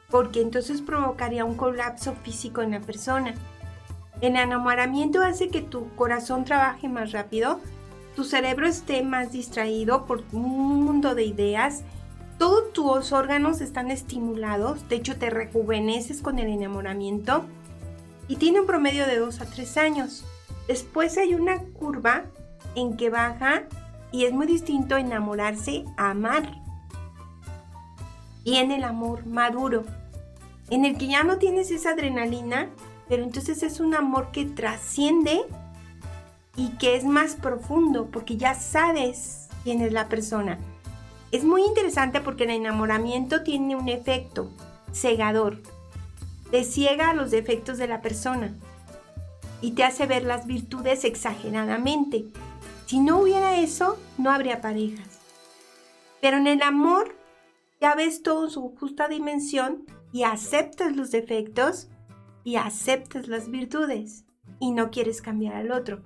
Porque 0.09 0.41
entonces 0.41 0.83
provocaría 0.83 1.45
un 1.45 1.57
colapso 1.57 2.15
físico 2.15 2.63
en 2.63 2.71
la 2.73 2.81
persona. 2.81 3.35
El 4.21 4.37
enamoramiento 4.37 5.21
hace 5.21 5.49
que 5.49 5.63
tu 5.63 5.89
corazón 5.97 6.45
trabaje 6.45 6.89
más 6.89 7.13
rápido, 7.13 7.61
tu 8.15 8.25
cerebro 8.25 8.67
esté 8.67 9.03
más 9.03 9.33
distraído 9.33 10.05
por 10.05 10.25
un 10.33 10.85
mundo 10.85 11.15
de 11.15 11.25
ideas, 11.25 11.83
todos 12.39 12.73
tus 12.73 13.13
órganos 13.13 13.61
están 13.61 13.91
estimulados, 13.91 14.89
de 14.89 14.97
hecho 14.97 15.17
te 15.17 15.31
rejuveneces 15.31 16.23
con 16.23 16.39
el 16.39 16.49
enamoramiento 16.49 17.45
y 18.29 18.37
tiene 18.37 18.61
un 18.61 18.67
promedio 18.67 19.07
de 19.07 19.19
2 19.19 19.41
a 19.41 19.47
3 19.47 19.77
años. 19.77 20.25
Después 20.67 21.17
hay 21.19 21.35
una 21.35 21.59
curva 21.59 22.25
en 22.75 22.97
que 22.97 23.11
baja 23.11 23.65
y 24.11 24.25
es 24.25 24.33
muy 24.33 24.47
distinto 24.47 24.97
enamorarse 24.97 25.85
a 25.97 26.11
amar. 26.11 26.61
Y 28.45 28.57
en 28.57 28.73
el 28.73 28.85
amor 28.85 29.27
maduro, 29.27 29.85
en 30.69 30.85
el 30.85 30.99
que 30.99 31.07
ya 31.07 31.23
no 31.23 31.39
tienes 31.39 31.71
esa 31.71 31.91
adrenalina, 31.91 32.71
pero 33.09 33.23
entonces 33.23 33.63
es 33.63 33.81
un 33.81 33.95
amor 33.95 34.31
que 34.33 34.47
trasciende 34.47 35.43
y 36.57 36.71
que 36.79 36.97
es 36.97 37.05
más 37.05 37.35
profundo 37.35 38.09
porque 38.11 38.37
ya 38.37 38.55
sabes 38.55 39.49
quién 39.65 39.81
es 39.81 39.93
la 39.93 40.09
persona. 40.09 40.59
Es 41.31 41.45
muy 41.45 41.63
interesante 41.63 42.21
porque 42.21 42.45
el 42.45 42.51
enamoramiento 42.51 43.43
tiene 43.43 43.77
un 43.77 43.89
efecto 43.89 44.51
cegador 44.93 45.59
te 46.53 46.65
ciega 46.65 47.15
los 47.15 47.31
defectos 47.31 47.79
de 47.79 47.89
la 47.89 48.03
persona 48.03 48.53
y 49.63 49.73
te 49.73 49.85
hace 49.85 50.05
ver 50.05 50.23
las 50.23 50.47
virtudes 50.47 51.05
exageradamente. 51.05 52.27
Si 52.85 53.01
no 53.01 53.21
hubiera 53.21 53.59
eso, 53.59 53.99
no 54.19 54.31
habría 54.31 54.61
parejas. 54.61 55.19
Pero 56.21 56.37
en 56.37 56.47
el 56.47 56.61
amor 56.61 57.17
ya 57.81 57.95
ves 57.95 58.23
todo 58.23 58.45
en 58.45 58.51
su 58.51 58.77
justa 58.79 59.09
dimensión 59.09 59.87
y 60.13 60.25
aceptas 60.25 60.95
los 60.95 61.11
defectos 61.11 61.89
y 62.45 62.57
aceptas 62.57 63.29
las 63.29 63.51
virtudes 63.51 64.27
y 64.61 64.73
no 64.73 64.91
quieres 64.91 65.23
cambiar 65.23 65.55
al 65.55 65.73
otro. 65.73 66.03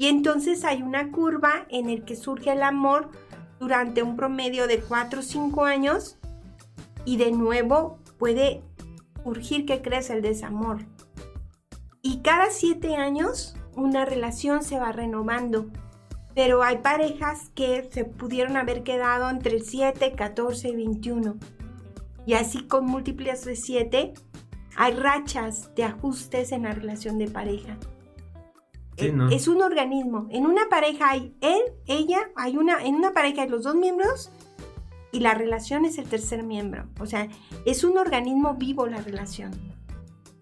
Y 0.00 0.06
entonces 0.06 0.64
hay 0.64 0.80
una 0.80 1.12
curva 1.12 1.66
en 1.68 1.90
el 1.90 2.06
que 2.06 2.16
surge 2.16 2.50
el 2.50 2.62
amor 2.62 3.10
durante 3.58 4.02
un 4.02 4.16
promedio 4.16 4.66
de 4.66 4.80
4 4.80 5.20
o 5.20 5.22
5 5.22 5.66
años 5.66 6.18
y 7.04 7.18
de 7.18 7.32
nuevo 7.32 7.98
puede 8.18 8.62
urgir 9.24 9.66
que 9.66 9.82
crece 9.82 10.14
el 10.14 10.22
desamor. 10.22 10.86
Y 12.00 12.22
cada 12.22 12.48
siete 12.48 12.96
años 12.96 13.54
una 13.76 14.06
relación 14.06 14.62
se 14.62 14.78
va 14.78 14.90
renovando. 14.90 15.66
Pero 16.34 16.62
hay 16.62 16.78
parejas 16.78 17.50
que 17.54 17.86
se 17.92 18.06
pudieron 18.06 18.56
haber 18.56 18.82
quedado 18.82 19.28
entre 19.28 19.60
7, 19.60 20.14
14 20.16 20.70
y 20.70 20.76
21. 20.76 21.36
Y 22.24 22.32
así 22.32 22.66
con 22.66 22.86
múltiples 22.86 23.44
de 23.44 23.54
7 23.54 24.14
hay 24.76 24.94
rachas 24.94 25.74
de 25.74 25.84
ajustes 25.84 26.52
en 26.52 26.62
la 26.62 26.72
relación 26.72 27.18
de 27.18 27.28
pareja. 27.28 27.76
Eh, 29.00 29.14
es 29.30 29.48
un 29.48 29.62
organismo. 29.62 30.26
En 30.30 30.46
una 30.46 30.68
pareja 30.68 31.10
hay 31.10 31.34
él, 31.40 31.60
ella, 31.86 32.30
hay 32.36 32.56
una, 32.56 32.84
en 32.84 32.94
una 32.94 33.12
pareja 33.12 33.42
hay 33.42 33.48
los 33.48 33.64
dos 33.64 33.74
miembros 33.74 34.30
y 35.12 35.20
la 35.20 35.34
relación 35.34 35.84
es 35.84 35.98
el 35.98 36.06
tercer 36.06 36.42
miembro. 36.42 36.84
O 37.00 37.06
sea, 37.06 37.28
es 37.64 37.84
un 37.84 37.98
organismo 37.98 38.54
vivo 38.54 38.86
la 38.86 39.00
relación. 39.00 39.52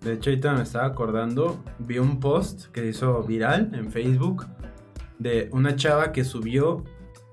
De 0.00 0.15
hecho, 0.15 0.31
ahorita 0.31 0.55
me 0.55 0.62
estaba 0.62 0.87
acordando, 0.87 1.62
vi 1.79 1.99
un 1.99 2.21
post 2.21 2.67
que 2.67 2.87
hizo 2.87 3.23
viral 3.25 3.75
en 3.75 3.91
Facebook 3.91 4.47
de 5.19 5.49
una 5.53 5.75
chava 5.75 6.12
que 6.12 6.25
subió, 6.25 6.85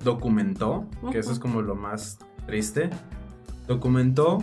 documentó, 0.04 0.88
que 1.12 1.20
eso 1.20 1.32
es 1.32 1.40
como 1.40 1.62
lo 1.62 1.76
más 1.76 2.18
triste, 2.48 2.90
documentó 3.68 4.40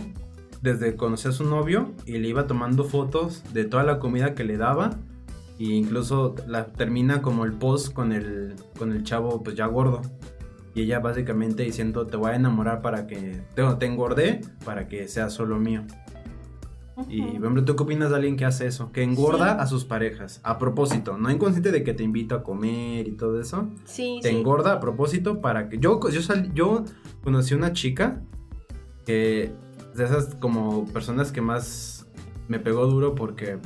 desde 0.61 0.95
conocer 0.95 1.31
a 1.31 1.33
su 1.33 1.43
novio 1.43 1.91
y 2.05 2.19
le 2.19 2.29
iba 2.29 2.47
tomando 2.47 2.85
fotos 2.85 3.43
de 3.53 3.65
toda 3.65 3.83
la 3.83 3.99
comida 3.99 4.33
que 4.33 4.45
le 4.45 4.55
daba 4.55 4.91
e 5.59 5.65
incluso 5.65 6.35
la 6.47 6.67
termina 6.67 7.21
como 7.21 7.45
el 7.45 7.53
post 7.53 7.93
con 7.93 8.11
el, 8.11 8.55
con 8.77 8.91
el 8.91 9.03
chavo 9.03 9.43
pues 9.43 9.55
ya 9.55 9.67
gordo. 9.67 10.01
Y 10.75 10.81
ella 10.81 10.99
básicamente 10.99 11.63
diciendo, 11.63 12.07
te 12.07 12.17
voy 12.17 12.31
a 12.31 12.35
enamorar 12.35 12.81
para 12.81 13.05
que, 13.05 13.41
te, 13.53 13.63
te 13.63 13.85
engordé 13.85 14.41
para 14.65 14.87
que 14.87 15.07
sea 15.07 15.29
solo 15.29 15.59
mío. 15.59 15.83
Y, 17.09 17.21
ejemplo, 17.21 17.65
¿tú 17.65 17.75
qué 17.75 17.83
opinas 17.83 18.09
de 18.11 18.15
alguien 18.15 18.37
que 18.37 18.45
hace 18.45 18.67
eso? 18.67 18.91
Que 18.91 19.03
engorda 19.03 19.53
a 19.53 19.67
sus 19.67 19.83
parejas, 19.83 20.39
a 20.43 20.59
propósito, 20.59 21.17
no 21.17 21.31
inconsciente 21.31 21.71
de 21.71 21.83
que 21.83 21.93
te 21.93 22.03
invito 22.03 22.35
a 22.35 22.43
comer 22.43 23.07
y 23.07 23.13
todo 23.13 23.39
eso. 23.39 23.69
Sí, 23.85 24.19
te 24.21 24.29
engorda 24.29 24.73
a 24.73 24.79
propósito 24.79 25.41
para 25.41 25.69
que... 25.69 25.79
Yo, 25.79 25.99
yo, 26.09 26.21
yo 26.53 26.83
conocí 27.23 27.55
una 27.55 27.73
chica 27.73 28.21
que 29.05 29.51
de 29.95 30.03
esas 30.03 30.35
como 30.35 30.85
personas 30.85 31.31
que 31.31 31.41
más 31.41 32.07
me 32.47 32.59
pegó 32.59 32.85
duro 32.85 33.15
porque 33.15 33.57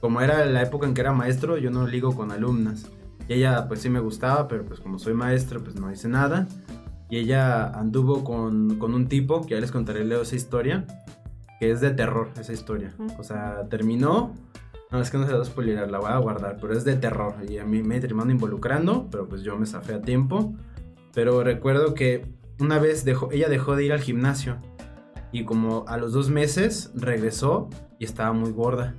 como 0.00 0.20
era 0.20 0.44
la 0.46 0.62
época 0.62 0.86
en 0.86 0.94
que 0.94 1.00
era 1.00 1.12
maestro, 1.12 1.56
yo 1.58 1.70
no 1.70 1.86
ligo 1.86 2.14
con 2.14 2.30
alumnas. 2.30 2.90
Y 3.28 3.34
ella 3.34 3.66
pues 3.68 3.80
sí 3.80 3.90
me 3.90 4.00
gustaba, 4.00 4.48
pero 4.48 4.64
pues 4.64 4.80
como 4.80 4.98
soy 4.98 5.14
maestro 5.14 5.62
pues 5.62 5.76
no 5.76 5.90
hice 5.90 6.08
nada. 6.08 6.46
Y 7.08 7.18
ella 7.18 7.68
anduvo 7.68 8.24
con, 8.24 8.78
con 8.78 8.94
un 8.94 9.08
tipo, 9.08 9.42
que 9.42 9.54
ya 9.54 9.60
les 9.60 9.72
contaré 9.72 10.04
leo 10.04 10.22
esa 10.22 10.36
historia, 10.36 10.84
que 11.60 11.70
es 11.70 11.80
de 11.80 11.90
terror 11.90 12.30
esa 12.38 12.52
historia. 12.52 12.92
O 13.18 13.22
sea, 13.22 13.68
terminó, 13.68 14.34
no 14.90 15.00
es 15.00 15.10
que 15.10 15.18
no 15.18 15.24
se 15.24 15.30
la 15.30 15.38
voy 15.38 15.46
a 15.46 15.50
spoiler, 15.50 15.90
la 15.90 15.98
voy 15.98 16.10
a 16.10 16.18
guardar, 16.18 16.58
pero 16.60 16.72
es 16.72 16.84
de 16.84 16.96
terror. 16.96 17.34
Y 17.48 17.58
a 17.58 17.64
mí 17.64 17.82
me 17.82 18.00
terminó 18.00 18.30
involucrando, 18.30 19.08
pero 19.10 19.28
pues 19.28 19.42
yo 19.42 19.56
me 19.56 19.66
zafé 19.66 19.94
a 19.94 20.02
tiempo. 20.02 20.54
Pero 21.14 21.42
recuerdo 21.42 21.94
que 21.94 22.26
una 22.58 22.78
vez 22.78 23.04
dejó, 23.04 23.30
ella 23.32 23.48
dejó 23.48 23.76
de 23.76 23.84
ir 23.84 23.92
al 23.92 24.00
gimnasio 24.00 24.58
y 25.36 25.44
como 25.44 25.84
a 25.86 25.98
los 25.98 26.14
dos 26.14 26.30
meses 26.30 26.90
regresó 26.94 27.68
y 27.98 28.06
estaba 28.06 28.32
muy 28.32 28.52
gorda. 28.52 28.94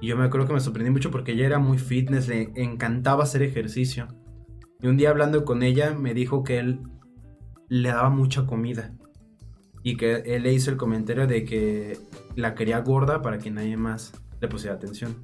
Y 0.00 0.06
yo 0.06 0.16
me 0.16 0.24
acuerdo 0.24 0.46
que 0.46 0.54
me 0.54 0.60
sorprendí 0.60 0.90
mucho 0.90 1.10
porque 1.10 1.32
ella 1.32 1.44
era 1.44 1.58
muy 1.58 1.76
fitness, 1.76 2.26
le 2.26 2.50
encantaba 2.54 3.24
hacer 3.24 3.42
ejercicio. 3.42 4.08
Y 4.80 4.86
un 4.86 4.96
día 4.96 5.10
hablando 5.10 5.44
con 5.44 5.62
ella 5.62 5.92
me 5.92 6.14
dijo 6.14 6.42
que 6.42 6.58
él 6.58 6.80
le 7.68 7.90
daba 7.90 8.08
mucha 8.08 8.46
comida. 8.46 8.94
Y 9.82 9.98
que 9.98 10.22
él 10.24 10.44
le 10.44 10.54
hizo 10.54 10.70
el 10.70 10.78
comentario 10.78 11.26
de 11.26 11.44
que 11.44 11.98
la 12.34 12.54
quería 12.54 12.78
gorda 12.78 13.20
para 13.20 13.36
que 13.36 13.50
nadie 13.50 13.76
más 13.76 14.14
le 14.40 14.48
pusiera 14.48 14.74
atención. 14.74 15.16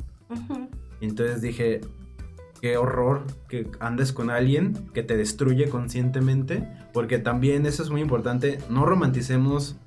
Y 1.00 1.06
entonces 1.06 1.40
dije, 1.40 1.80
qué 2.60 2.76
horror 2.76 3.24
que 3.48 3.66
andes 3.80 4.12
con 4.12 4.28
alguien 4.28 4.90
que 4.92 5.02
te 5.02 5.16
destruye 5.16 5.70
conscientemente. 5.70 6.68
Porque 6.92 7.18
también 7.18 7.64
eso 7.64 7.82
es 7.82 7.88
muy 7.88 8.02
importante. 8.02 8.58
No 8.68 8.84
romanticemos 8.84 9.78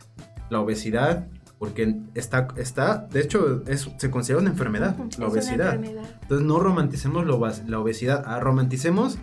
la 0.49 0.59
obesidad, 0.59 1.27
porque 1.59 1.95
está, 2.13 2.47
está 2.57 3.07
de 3.11 3.21
hecho, 3.21 3.63
es, 3.67 3.89
se 3.97 4.11
considera 4.11 4.41
una 4.41 4.51
enfermedad, 4.51 4.95
la 5.17 5.27
obesidad. 5.27 5.75
Entonces 5.75 6.45
no 6.45 6.59
romanticemos 6.59 7.25
la 7.25 7.79
obesidad, 7.79 8.23
ah, 8.25 8.39
romanticemos 8.39 9.17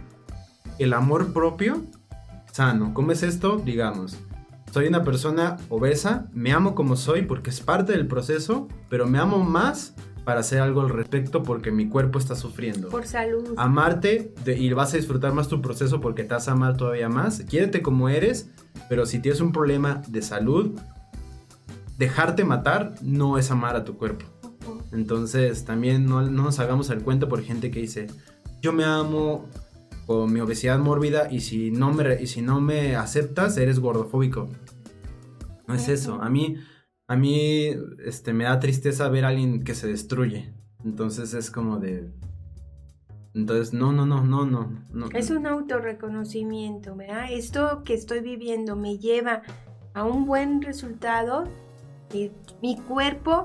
el 0.79 0.93
amor 0.93 1.33
propio 1.33 1.85
sano. 2.53 2.93
¿Cómo 2.95 3.13
es 3.13 3.23
esto? 3.23 3.59
Digamos, 3.65 4.17
soy 4.73 4.89
una 4.89 5.05
persona 5.05 5.57
obesa, 5.69 6.27
me 6.33 6.53
amo 6.53 6.75
como 6.75 6.97
soy 6.97 7.23
porque 7.23 7.51
es 7.51 7.61
parte 7.61 7.93
del 7.93 8.09
proceso, 8.09 8.67
pero 8.89 9.07
me 9.07 9.19
amo 9.19 9.39
más 9.39 9.95
para 10.25 10.41
hacer 10.41 10.61
algo 10.61 10.81
al 10.81 10.89
respecto 10.89 11.43
porque 11.43 11.71
mi 11.71 11.89
cuerpo 11.89 12.19
está 12.19 12.35
sufriendo. 12.35 12.89
Por 12.89 13.07
salud. 13.07 13.55
Amarte 13.57 14.33
y 14.47 14.73
vas 14.73 14.95
a 14.95 14.97
disfrutar 14.97 15.33
más 15.33 15.49
tu 15.49 15.63
proceso 15.63 16.01
porque 16.01 16.25
te 16.25 16.35
vas 16.35 16.49
a 16.49 16.53
amar 16.53 16.77
todavía 16.77 17.09
más. 17.09 17.43
Quiérete 17.49 17.83
como 17.83 18.09
eres, 18.09 18.51
pero 18.89 19.07
si 19.07 19.21
tienes 19.21 19.41
un 19.41 19.53
problema 19.53 20.03
de 20.09 20.23
salud, 20.23 20.79
dejarte 21.99 22.45
matar 22.45 22.95
no 23.03 23.39
es 23.39 23.51
amar 23.51 23.77
a 23.77 23.85
tu 23.85 23.97
cuerpo. 23.97 24.27
Entonces 24.93 25.65
también 25.65 26.07
no, 26.07 26.23
nos 26.23 26.59
hagamos 26.59 26.91
el 26.91 27.03
cuento 27.03 27.29
por 27.29 27.43
gente 27.43 27.71
que 27.71 27.81
dice, 27.81 28.07
yo 28.63 28.73
me 28.73 28.85
amo 28.85 29.49
con 30.07 30.33
mi 30.33 30.41
obesidad 30.41 30.79
mórbida 30.79 31.31
y 31.31 31.41
si 31.41 31.71
no 31.71 31.93
me, 31.93 32.21
y 32.21 32.27
si 32.27 32.43
no 32.43 32.61
me 32.61 32.97
aceptas 32.97 33.57
eres 33.57 33.79
gordofóbico. 33.79 34.49
No 35.67 35.75
es 35.75 35.89
eso. 35.89 36.21
A 36.23 36.29
mí, 36.29 36.57
a 37.09 37.17
mí 37.17 37.71
este, 38.05 38.33
me 38.33 38.45
da 38.45 38.61
tristeza 38.61 39.09
ver 39.09 39.25
a 39.25 39.29
alguien 39.29 39.65
que 39.65 39.75
se 39.75 39.89
destruye. 39.89 40.55
Entonces 40.85 41.35
es 41.35 41.51
como 41.51 41.79
de... 41.79 42.13
Entonces, 43.33 43.73
no, 43.73 43.93
no, 43.93 44.07
no, 44.07 44.23
no, 44.23 44.47
no. 44.47 44.71
no. 44.93 45.09
Es 45.13 45.31
un 45.31 45.47
autorreconocimiento, 45.47 46.95
¿verdad? 46.95 47.27
Esto 47.33 47.83
que 47.83 47.95
estoy 47.95 48.21
viviendo 48.21 48.77
me 48.77 48.99
lleva 48.99 49.43
a 49.93 50.05
un 50.05 50.25
buen 50.25 50.63
resultado 50.63 51.49
mi 52.63 52.77
cuerpo 52.77 53.43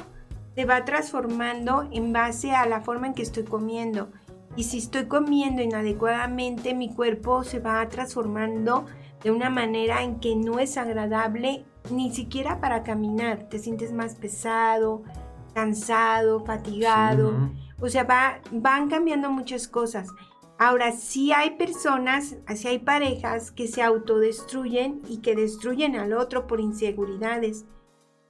se 0.56 0.66
va 0.66 0.86
transformando 0.86 1.88
en 1.92 2.12
base 2.13 2.51
a 2.51 2.66
la 2.66 2.82
forma 2.82 3.08
en 3.08 3.13
que 3.13 3.22
estoy 3.22 3.44
comiendo. 3.44 4.10
Y 4.56 4.63
si 4.63 4.80
estoy 4.80 5.06
comiendo 5.06 5.62
inadecuadamente, 5.62 6.74
mi 6.74 6.94
cuerpo 6.94 7.44
se 7.44 7.60
va 7.60 7.88
transformando 7.88 8.86
de 9.24 9.32
una 9.32 9.50
manera 9.50 10.04
en 10.04 10.20
que 10.20 10.36
no 10.36 10.60
es 10.60 10.78
agradable 10.78 11.66
ni 11.92 12.13
siquiera 12.13 12.60
para 12.60 12.84
caminar. 12.84 13.48
Te 13.50 13.60
sientes 13.60 13.94
más 13.94 14.16
pesado, 14.16 15.04
cansado, 15.54 16.44
fatigado. 16.44 17.51
O 17.80 17.89
sea, 17.89 18.04
va, 18.04 18.39
van 18.51 18.89
cambiando 18.89 19.30
muchas 19.30 19.68
cosas. 19.68 20.10
Ahora, 20.58 20.92
sí 20.92 21.32
hay 21.32 21.51
personas, 21.51 22.36
sí 22.54 22.68
hay 22.68 22.80
parejas 22.80 23.51
que 23.51 23.68
se 23.68 23.82
autodestruyen 23.82 25.01
y 25.08 25.20
que 25.20 25.36
destruyen 25.36 25.96
al 25.96 26.12
otro 26.12 26.48
por 26.48 26.60
inseguridades. 26.60 27.66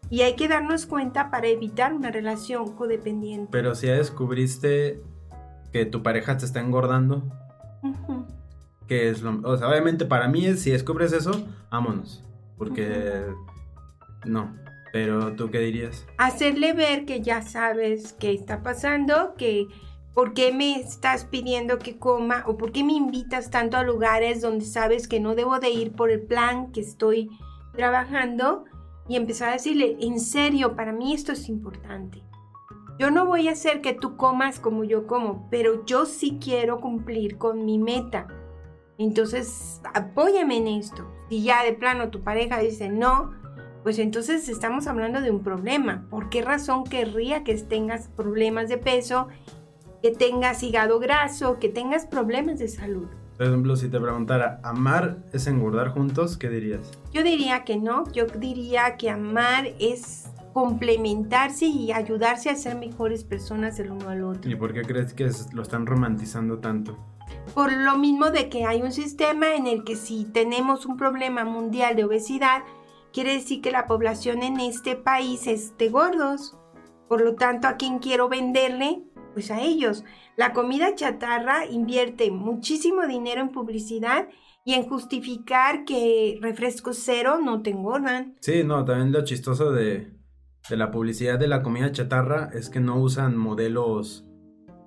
Y 0.09 0.21
hay 0.21 0.35
que 0.35 0.47
darnos 0.47 0.85
cuenta 0.85 1.29
para 1.29 1.47
evitar 1.47 1.93
una 1.93 2.09
relación 2.11 2.73
codependiente. 2.75 3.49
Pero 3.51 3.75
si 3.75 3.87
ya 3.87 3.93
descubriste 3.93 5.01
que 5.71 5.85
tu 5.85 6.01
pareja 6.01 6.37
te 6.37 6.45
está 6.45 6.59
engordando, 6.59 7.23
Ujú. 7.83 8.25
que 8.87 9.09
es 9.09 9.21
lo... 9.21 9.39
O 9.47 9.55
sea, 9.57 9.67
obviamente 9.69 10.05
para 10.05 10.27
mí, 10.27 10.45
es- 10.47 10.61
si 10.61 10.71
descubres 10.71 11.13
eso, 11.13 11.31
vámonos. 11.71 12.23
Porque... 12.57 13.25
No. 14.25 14.55
Pero 14.91 15.33
tú 15.35 15.51
qué 15.51 15.59
dirías? 15.59 16.05
Hacerle 16.17 16.73
ver 16.73 17.05
que 17.05 17.21
ya 17.21 17.43
sabes 17.43 18.13
qué 18.13 18.33
está 18.33 18.63
pasando, 18.63 19.35
que 19.37 19.67
por 20.15 20.33
qué 20.33 20.51
me 20.51 20.77
estás 20.79 21.25
pidiendo 21.25 21.77
que 21.77 21.99
coma 21.99 22.43
o 22.47 22.57
por 22.57 22.71
qué 22.71 22.83
me 22.83 22.93
invitas 22.93 23.51
tanto 23.51 23.77
a 23.77 23.83
lugares 23.83 24.41
donde 24.41 24.65
sabes 24.65 25.07
que 25.07 25.19
no 25.19 25.35
debo 25.35 25.59
de 25.59 25.69
ir 25.69 25.91
por 25.91 26.09
el 26.09 26.21
plan 26.21 26.71
que 26.71 26.81
estoy 26.81 27.29
trabajando 27.77 28.65
y 29.09 29.15
empezar 29.15 29.49
a 29.49 29.53
decirle, 29.53 29.97
en 29.99 30.19
serio, 30.19 30.75
para 30.75 30.93
mí 30.93 31.13
esto 31.13 31.31
es 31.31 31.49
importante. 31.49 32.23
Yo 32.99 33.09
no 33.09 33.25
voy 33.25 33.47
a 33.47 33.53
hacer 33.53 33.81
que 33.81 33.93
tú 33.93 34.15
comas 34.17 34.59
como 34.59 34.83
yo 34.83 35.07
como, 35.07 35.49
pero 35.49 35.83
yo 35.85 36.05
sí 36.05 36.37
quiero 36.39 36.79
cumplir 36.79 37.37
con 37.37 37.65
mi 37.65 37.79
meta. 37.79 38.27
Entonces, 38.99 39.81
apóyame 39.93 40.57
en 40.57 40.67
esto. 40.67 41.09
Si 41.29 41.41
ya 41.41 41.63
de 41.63 41.73
plano 41.73 42.09
tu 42.09 42.21
pareja 42.21 42.59
dice 42.59 42.89
no, 42.89 43.31
pues 43.83 43.97
entonces 43.97 44.47
estamos 44.47 44.85
hablando 44.85 45.21
de 45.21 45.31
un 45.31 45.41
problema. 45.41 46.05
¿Por 46.11 46.29
qué 46.29 46.43
razón 46.43 46.83
querría 46.83 47.43
que 47.43 47.55
tengas 47.55 48.09
problemas 48.09 48.69
de 48.69 48.77
peso, 48.77 49.29
que 50.03 50.11
tengas 50.11 50.61
hígado 50.61 50.99
graso, 50.99 51.57
que 51.57 51.69
tengas 51.69 52.05
problemas 52.05 52.59
de 52.59 52.67
salud? 52.67 53.07
Por 53.39 53.47
ejemplo, 53.47 53.77
si 53.77 53.87
te 53.87 54.01
preguntara, 54.01 54.59
¿amar 54.63 55.19
es 55.31 55.47
engordar 55.47 55.91
juntos? 55.91 56.35
¿Qué 56.35 56.49
dirías? 56.49 56.81
Yo 57.13 57.23
diría 57.23 57.63
que 57.63 57.77
no, 57.77 58.03
yo 58.11 58.25
diría 58.25 58.97
que 58.97 59.09
amar 59.09 59.65
es 59.79 60.27
complementarse 60.51 61.65
y 61.65 61.93
ayudarse 61.93 62.49
a 62.49 62.55
ser 62.55 62.75
mejores 62.75 63.23
personas 63.23 63.79
el 63.79 63.91
uno 63.91 64.09
al 64.09 64.25
otro. 64.25 64.51
¿Y 64.51 64.55
por 64.55 64.73
qué 64.73 64.81
crees 64.81 65.13
que 65.13 65.31
lo 65.53 65.61
están 65.61 65.85
romantizando 65.85 66.59
tanto? 66.59 66.97
Por 67.53 67.71
lo 67.71 67.97
mismo 67.97 68.29
de 68.29 68.49
que 68.49 68.65
hay 68.65 68.81
un 68.81 68.91
sistema 68.91 69.55
en 69.55 69.67
el 69.67 69.85
que 69.85 69.95
si 69.95 70.25
tenemos 70.25 70.85
un 70.85 70.97
problema 70.97 71.45
mundial 71.45 71.95
de 71.95 72.03
obesidad, 72.03 72.63
quiere 73.13 73.35
decir 73.35 73.61
que 73.61 73.71
la 73.71 73.87
población 73.87 74.43
en 74.43 74.59
este 74.59 74.97
país 74.97 75.47
es 75.47 75.77
de 75.77 75.87
gordos. 75.87 76.57
Por 77.07 77.21
lo 77.21 77.35
tanto, 77.35 77.69
¿a 77.69 77.77
quién 77.77 77.99
quiero 77.99 78.27
venderle? 78.27 79.01
Pues 79.33 79.51
a 79.51 79.61
ellos. 79.61 80.03
La 80.35 80.53
comida 80.53 80.95
chatarra 80.95 81.65
invierte 81.65 82.31
muchísimo 82.31 83.05
dinero 83.07 83.41
en 83.41 83.49
publicidad 83.49 84.27
y 84.65 84.73
en 84.73 84.83
justificar 84.87 85.85
que 85.85 86.37
refrescos 86.41 86.97
cero 87.03 87.39
no 87.43 87.61
te 87.61 87.69
engordan. 87.71 88.35
Sí, 88.41 88.63
no, 88.63 88.83
también 88.85 89.11
lo 89.11 89.23
chistoso 89.23 89.71
de, 89.71 90.11
de 90.69 90.77
la 90.77 90.91
publicidad 90.91 91.39
de 91.39 91.47
la 91.47 91.61
comida 91.63 91.91
chatarra 91.91 92.49
es 92.53 92.69
que 92.69 92.79
no 92.79 92.97
usan 92.99 93.37
modelos 93.37 94.25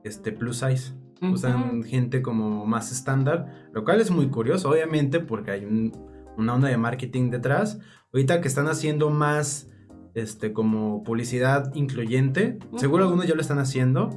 este, 0.04 0.32
plus 0.32 0.58
size. 0.58 0.92
Usan 1.22 1.84
gente 1.84 2.20
como 2.20 2.66
más 2.66 2.90
estándar, 2.90 3.68
lo 3.72 3.84
cual 3.84 4.00
es 4.00 4.10
muy 4.10 4.26
curioso, 4.28 4.68
obviamente, 4.70 5.20
porque 5.20 5.52
hay 5.52 5.64
un- 5.64 5.92
una 6.36 6.54
onda 6.54 6.66
de 6.68 6.76
marketing 6.76 7.30
detrás. 7.30 7.78
Ahorita 8.12 8.40
que 8.40 8.48
están 8.48 8.66
haciendo 8.66 9.08
más, 9.08 9.70
este, 10.14 10.52
como 10.52 11.04
publicidad 11.04 11.72
incluyente, 11.76 12.58
seguro 12.76 13.04
algunos 13.04 13.28
ya 13.28 13.36
lo 13.36 13.40
están 13.40 13.60
haciendo, 13.60 14.10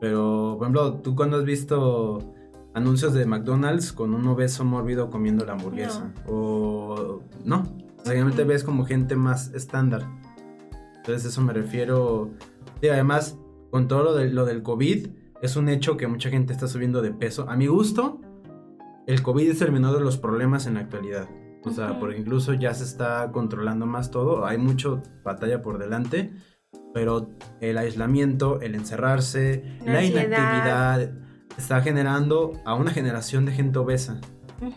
pero, 0.00 0.54
por 0.58 0.64
ejemplo, 0.66 0.94
tú 1.02 1.14
cuando 1.16 1.36
has 1.38 1.44
visto 1.44 2.18
anuncios 2.74 3.12
de 3.14 3.26
McDonald's 3.26 3.92
con 3.92 4.14
un 4.14 4.26
obeso 4.28 4.64
mórbido 4.64 5.10
comiendo 5.10 5.44
la 5.44 5.52
hamburguesa, 5.54 6.12
o 6.28 7.20
no, 7.44 7.60
Ujú. 8.04 8.46
ves 8.46 8.62
como 8.64 8.84
gente 8.84 9.16
más 9.16 9.52
estándar. 9.54 10.06
Entonces, 10.98 11.24
eso 11.24 11.40
me 11.42 11.52
refiero. 11.52 12.30
Y 12.80 12.88
además, 12.88 13.36
con 13.70 13.88
todo 13.88 14.02
lo, 14.04 14.14
de- 14.14 14.30
lo 14.30 14.44
del 14.44 14.62
COVID, 14.62 15.08
es 15.42 15.56
un 15.56 15.68
hecho 15.68 15.96
que 15.96 16.06
mucha 16.06 16.30
gente 16.30 16.52
está 16.52 16.68
subiendo 16.68 17.00
de 17.02 17.12
peso. 17.12 17.48
A 17.48 17.56
mi 17.56 17.66
gusto, 17.66 18.20
el 19.06 19.22
COVID 19.22 19.50
es 19.50 19.60
el 19.62 19.72
menor 19.72 19.94
de 19.96 20.00
los 20.04 20.18
problemas 20.18 20.66
en 20.66 20.74
la 20.74 20.80
actualidad. 20.80 21.28
O 21.64 21.70
sea, 21.70 21.92
Ujú. 21.92 22.00
porque 22.00 22.18
incluso 22.18 22.52
ya 22.54 22.72
se 22.74 22.84
está 22.84 23.30
controlando 23.32 23.86
más 23.86 24.10
todo. 24.10 24.44
Hay 24.46 24.58
mucho 24.58 25.02
batalla 25.24 25.60
por 25.62 25.78
delante. 25.78 26.32
Pero 26.94 27.28
el 27.60 27.78
aislamiento, 27.78 28.60
el 28.60 28.74
encerrarse, 28.74 29.62
La 29.84 30.00
inactividad, 30.04 31.12
está 31.56 31.80
generando 31.80 32.52
a 32.64 32.74
una 32.74 32.90
generación 32.90 33.44
de 33.44 33.52
gente 33.52 33.78
obesa 33.78 34.20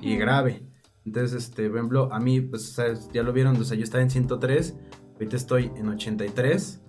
y 0.01 0.15
grave. 0.17 0.63
Entonces, 1.05 1.45
este, 1.45 1.67
por 1.69 1.77
ejemplo, 1.77 2.13
a 2.13 2.19
mí, 2.19 2.41
pues, 2.41 2.77
ya 3.13 3.23
lo 3.23 3.33
vieron, 3.33 3.55
o 3.57 3.63
sea, 3.63 3.75
yo 3.77 3.83
estaba 3.83 4.03
en 4.03 4.09
103, 4.11 4.77
ahorita 5.13 5.35
estoy 5.35 5.71
en 5.75 5.87
83, 5.89 6.81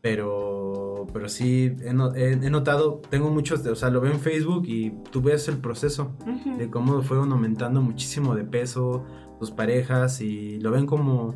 pero, 0.00 1.06
pero 1.12 1.28
sí, 1.28 1.74
he, 1.82 1.92
no- 1.92 2.14
he- 2.14 2.32
he 2.32 2.50
notado, 2.50 3.00
tengo 3.10 3.30
muchos, 3.30 3.64
o 3.66 3.74
sea, 3.76 3.90
lo 3.90 4.00
veo 4.00 4.12
en 4.12 4.20
Facebook 4.20 4.64
y 4.66 4.90
tú 5.10 5.22
ves 5.22 5.48
el 5.48 5.58
proceso 5.58 6.16
de 6.58 6.70
cómo 6.70 7.02
fueron 7.02 7.32
aumentando 7.32 7.80
muchísimo 7.82 8.34
de 8.34 8.44
peso 8.44 9.04
sus 9.38 9.50
parejas 9.50 10.20
y 10.20 10.58
lo 10.60 10.70
ven 10.70 10.86
como, 10.86 11.34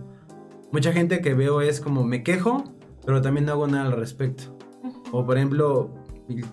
mucha 0.72 0.92
gente 0.92 1.20
que 1.20 1.35
veo 1.35 1.61
es 1.61 1.80
como, 1.80 2.04
me 2.04 2.22
quejo, 2.22 2.64
pero 3.06 3.22
también 3.22 3.46
no 3.46 3.52
hago 3.52 3.66
nada 3.68 3.86
al 3.86 3.92
respecto. 3.92 4.58
O 5.12 5.24
por 5.24 5.36
ejemplo, 5.36 5.94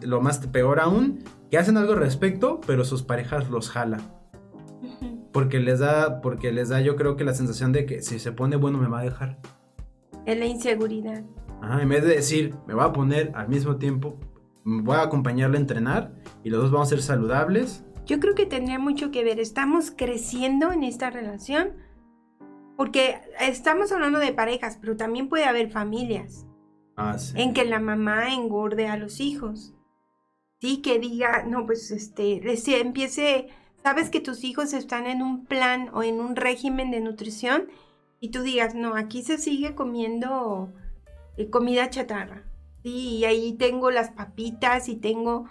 lo 0.01 0.21
más 0.21 0.37
peor 0.47 0.79
aún, 0.79 1.23
que 1.49 1.57
hacen 1.57 1.75
algo 1.77 1.93
al 1.93 1.99
respecto, 1.99 2.61
pero 2.65 2.85
sus 2.85 3.01
parejas 3.03 3.49
los 3.49 3.69
jalan. 3.69 4.01
Ujú. 4.81 5.27
Porque 5.33 5.59
les 5.59 5.79
da, 5.79 6.21
porque 6.21 6.51
les 6.51 6.69
da 6.69 6.79
yo 6.79 6.95
creo 6.95 7.17
que 7.17 7.23
la 7.23 7.33
sensación 7.33 7.71
de 7.71 7.85
que 7.85 8.01
si 8.01 8.19
se 8.19 8.31
pone 8.31 8.55
bueno 8.55 8.77
me 8.77 8.87
va 8.87 8.99
a 8.99 9.03
dejar. 9.03 9.39
Es 10.25 10.37
la 10.37 10.45
inseguridad. 10.45 11.23
Ajá, 11.61 11.81
en 11.81 11.89
vez 11.89 12.03
de 12.03 12.15
decir, 12.15 12.55
me 12.67 12.73
voy 12.73 12.83
a 12.83 12.93
poner 12.93 13.31
al 13.35 13.49
mismo 13.49 13.77
tiempo, 13.77 14.19
voy 14.63 14.95
a 14.95 15.01
acompañarle 15.01 15.57
a 15.57 15.61
entrenar 15.61 16.13
y 16.43 16.49
los 16.49 16.61
dos 16.61 16.71
vamos 16.71 16.87
a 16.87 16.89
ser 16.89 17.01
saludables. 17.01 17.83
Yo 18.05 18.19
creo 18.19 18.35
que 18.35 18.45
tendría 18.45 18.79
mucho 18.79 19.11
que 19.11 19.23
ver. 19.23 19.39
Estamos 19.39 19.91
creciendo 19.95 20.71
en 20.71 20.83
esta 20.83 21.09
relación 21.09 21.71
porque 22.83 23.21
estamos 23.39 23.93
hablando 23.93 24.19
de 24.19 24.33
parejas, 24.33 24.77
pero 24.81 24.97
también 24.97 25.29
puede 25.29 25.45
haber 25.45 25.71
familias 25.71 26.45
Ah, 26.97 27.17
sí. 27.17 27.33
en 27.41 27.53
que 27.53 27.63
la 27.63 27.79
mamá 27.79 28.33
engorde 28.33 28.89
a 28.89 28.97
los 28.97 29.21
hijos. 29.21 29.73
Sí, 30.59 30.81
que 30.81 30.99
diga, 30.99 31.45
no, 31.47 31.65
pues 31.65 31.91
este, 31.91 32.41
empiece, 32.81 33.47
sabes 33.81 34.09
que 34.09 34.19
tus 34.19 34.43
hijos 34.43 34.73
están 34.73 35.05
en 35.07 35.21
un 35.21 35.45
plan 35.45 35.91
o 35.93 36.03
en 36.03 36.19
un 36.19 36.35
régimen 36.35 36.91
de 36.91 36.99
nutrición 36.99 37.69
y 38.19 38.31
tú 38.31 38.41
digas, 38.41 38.75
no, 38.75 38.95
aquí 38.97 39.21
se 39.23 39.37
sigue 39.37 39.75
comiendo 39.75 40.73
eh, 41.37 41.49
comida 41.49 41.89
chatarra. 41.89 42.43
Sí, 42.83 43.19
y 43.19 43.23
ahí 43.23 43.53
tengo 43.53 43.91
las 43.91 44.09
papitas 44.11 44.89
y 44.89 44.97
tengo 44.97 45.47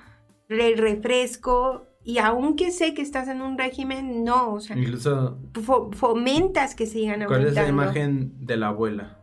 el 0.51 0.77
refresco 0.77 1.87
y 2.04 2.18
aunque 2.18 2.70
sé 2.72 2.94
que 2.94 3.02
estás 3.02 3.28
en 3.28 3.42
un 3.42 3.56
régimen, 3.58 4.24
no, 4.24 4.52
o 4.54 4.60
sea, 4.60 4.76
Incluso, 4.76 5.38
fo- 5.54 5.92
fomentas 5.94 6.74
que 6.74 6.86
sigan 6.86 7.24
¿cuál 7.26 7.46
es 7.46 7.54
la 7.54 7.62
aumentando. 7.62 7.82
imagen 7.82 8.32
de 8.46 8.56
la 8.56 8.68
abuela 8.68 9.18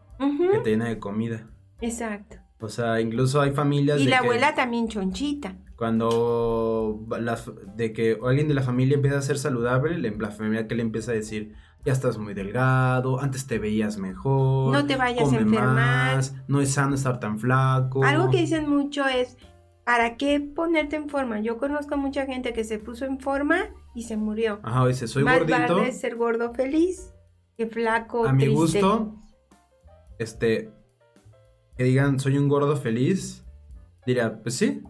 que 0.51 0.59
te 0.59 0.69
llena 0.71 0.85
de 0.89 0.99
comida? 0.99 1.47
Exacto. 1.81 2.37
O 2.61 2.67
sea, 2.67 2.99
incluso 2.99 3.39
hay 3.39 3.51
familias 3.51 4.01
Y 4.01 4.05
de 4.05 4.09
la 4.09 4.19
que 4.19 4.25
abuela 4.25 4.53
también 4.55 4.87
chonchita. 4.89 5.55
cuando 5.77 6.99
la- 7.19 7.39
de 7.75 7.93
que 7.93 8.17
alguien 8.25 8.47
de 8.47 8.53
la 8.53 8.61
familia 8.63 8.95
empieza 8.95 9.17
a 9.17 9.21
ser 9.21 9.37
saludable, 9.37 9.97
le- 9.97 10.15
la 10.17 10.29
familia 10.31 10.67
que 10.67 10.75
le 10.75 10.81
empieza 10.81 11.11
a 11.11 11.15
decir, 11.15 11.53
ya 11.85 11.93
estás 11.93 12.17
muy 12.17 12.33
delgado, 12.33 13.21
antes 13.21 13.47
te 13.47 13.57
veías 13.59 13.97
mejor, 13.97 14.73
No 14.73 14.85
te 14.85 14.97
vayas 14.97 15.31
a 15.31 15.37
enfermar. 15.37 16.15
más, 16.15 16.35
no 16.49 16.59
es 16.59 16.71
sano 16.73 16.95
estar 16.95 17.19
tan 17.21 17.39
flaco. 17.39 18.03
Algo 18.03 18.29
que 18.29 18.37
dicen 18.39 18.69
mucho 18.69 19.07
es, 19.07 19.37
¿para 19.89 20.17
qué 20.17 20.39
ponerte 20.39 20.97
en 20.97 21.09
forma? 21.09 21.39
Yo 21.39 21.57
conozco 21.57 21.97
mucha 21.97 22.27
gente 22.27 22.53
que 22.53 22.63
se 22.63 22.77
puso 22.77 23.05
en 23.05 23.19
forma 23.19 23.71
y 23.95 24.03
se 24.03 24.17
murió. 24.17 24.59
Ajá, 24.61 24.85
dice, 24.85 25.07
soy 25.07 25.23
Más 25.23 25.39
gordito, 25.39 25.77
vale 25.77 25.91
ser 25.93 26.15
gordo 26.15 26.53
feliz 26.53 27.11
que 27.57 27.65
flaco 27.65 28.23
A 28.27 28.31
mi 28.31 28.45
gusto, 28.53 29.15
este, 30.19 30.69
que 31.75 31.85
digan, 31.85 32.19
soy 32.19 32.37
un 32.37 32.47
gordo 32.49 32.77
feliz, 32.77 33.43
diría, 34.05 34.43
pues 34.43 34.53
sí. 34.57 34.83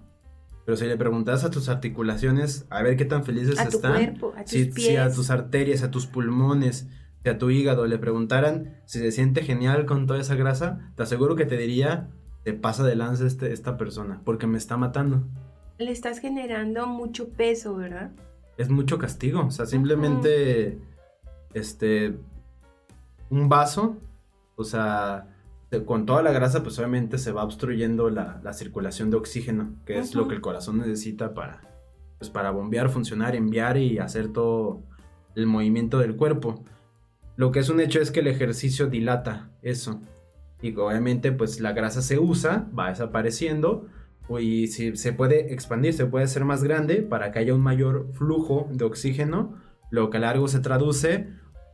Pero 0.66 0.76
si 0.76 0.86
le 0.86 0.98
preguntas 0.98 1.46
a 1.46 1.50
tus 1.50 1.70
articulaciones, 1.70 2.66
a 2.70 2.84
ver 2.84 2.98
qué 2.98 3.06
tan 3.06 3.24
felices 3.24 3.58
A 3.58 3.70
tu 3.70 3.78
están. 3.78 3.94
cuerpo, 3.94 4.34
a 4.36 4.42
tus 4.42 4.52
si, 4.52 4.70
si 4.74 4.98
a 4.98 5.10
tus 5.10 5.30
arterias, 5.30 5.82
a 5.82 5.92
tus 5.92 6.08
pulmones, 6.08 6.90
si 7.24 7.30
a 7.30 7.38
tu 7.38 7.52
hígado 7.52 7.88
le 7.88 8.00
preguntaran 8.00 8.82
si 8.84 9.00
se 9.00 9.14
siente 9.14 9.44
genial 9.44 9.86
con 9.86 10.08
toda 10.08 10.20
esa 10.20 10.36
grasa, 10.36 10.92
te 10.98 11.04
aseguro 11.04 11.38
que 11.38 11.46
te 11.46 11.56
diría, 11.56 12.10
te 12.50 12.56
pasa 12.56 12.84
de 12.84 12.96
lanza 12.96 13.28
este, 13.28 13.54
esta 13.54 13.78
persona, 13.78 14.22
porque 14.26 14.48
me 14.48 14.58
está 14.58 14.76
matando. 14.76 15.22
Le 15.78 15.92
estás 15.92 16.18
generando 16.18 16.88
mucho 16.88 17.30
peso, 17.30 17.76
¿verdad? 17.76 18.10
Es 18.58 18.70
mucho 18.70 18.98
castigo, 18.98 19.46
o 19.46 19.52
sea, 19.52 19.68
simplemente, 19.68 20.80
este, 21.54 22.18
un 23.30 23.50
vaso, 23.50 23.98
o 24.56 24.64
sea, 24.64 25.28
con 25.86 26.08
toda 26.08 26.24
la 26.24 26.32
grasa, 26.32 26.64
pues 26.64 26.80
obviamente 26.80 27.20
se 27.20 27.32
va 27.32 27.44
obstruyendo 27.44 28.10
la, 28.10 28.42
circulación 28.54 29.12
de 29.12 29.18
oxígeno, 29.18 29.76
que 29.86 30.00
es 30.00 30.16
lo 30.16 30.28
que 30.28 30.34
el 30.34 30.42
corazón 30.42 30.80
necesita 30.80 31.36
para, 31.36 31.62
pues, 32.18 32.32
para 32.32 32.50
bombear, 32.50 32.90
funcionar, 32.90 33.36
enviar 33.36 33.78
y 33.78 34.00
hacer 34.00 34.34
todo 34.34 34.82
el 35.36 35.46
movimiento 35.46 36.00
del 36.00 36.16
cuerpo. 36.16 36.66
Lo 37.36 37.52
que 37.52 37.60
es 37.60 37.70
un 37.70 37.80
hecho 37.80 38.02
es 38.02 38.10
que 38.10 38.22
el 38.22 38.28
ejercicio 38.28 38.88
dilata 38.88 39.52
eso. 39.62 40.02
Y 40.62 40.76
obviamente 40.76 41.32
pues 41.32 41.60
la 41.60 41.72
grasa 41.72 42.02
se 42.02 42.20
usa, 42.20 42.68
va 42.78 42.90
desapareciendo 42.90 43.88
y 44.38 44.68
si 44.68 44.96
se 44.96 45.14
puede 45.14 45.54
expandir, 45.54 45.94
se 45.94 46.06
puede 46.06 46.26
hacer 46.26 46.46
más 46.46 46.64
grande 46.64 46.98
para 47.02 47.32
que 47.32 47.40
haya 47.40 47.56
un 47.56 47.62
mayor 47.62 48.10
flujo 48.14 48.68
de 48.72 48.86
oxígeno, 48.86 49.56
lo 49.90 50.12
que 50.12 50.18
a 50.18 50.20
largo 50.20 50.48
se 50.48 50.60
traduce 50.60 51.30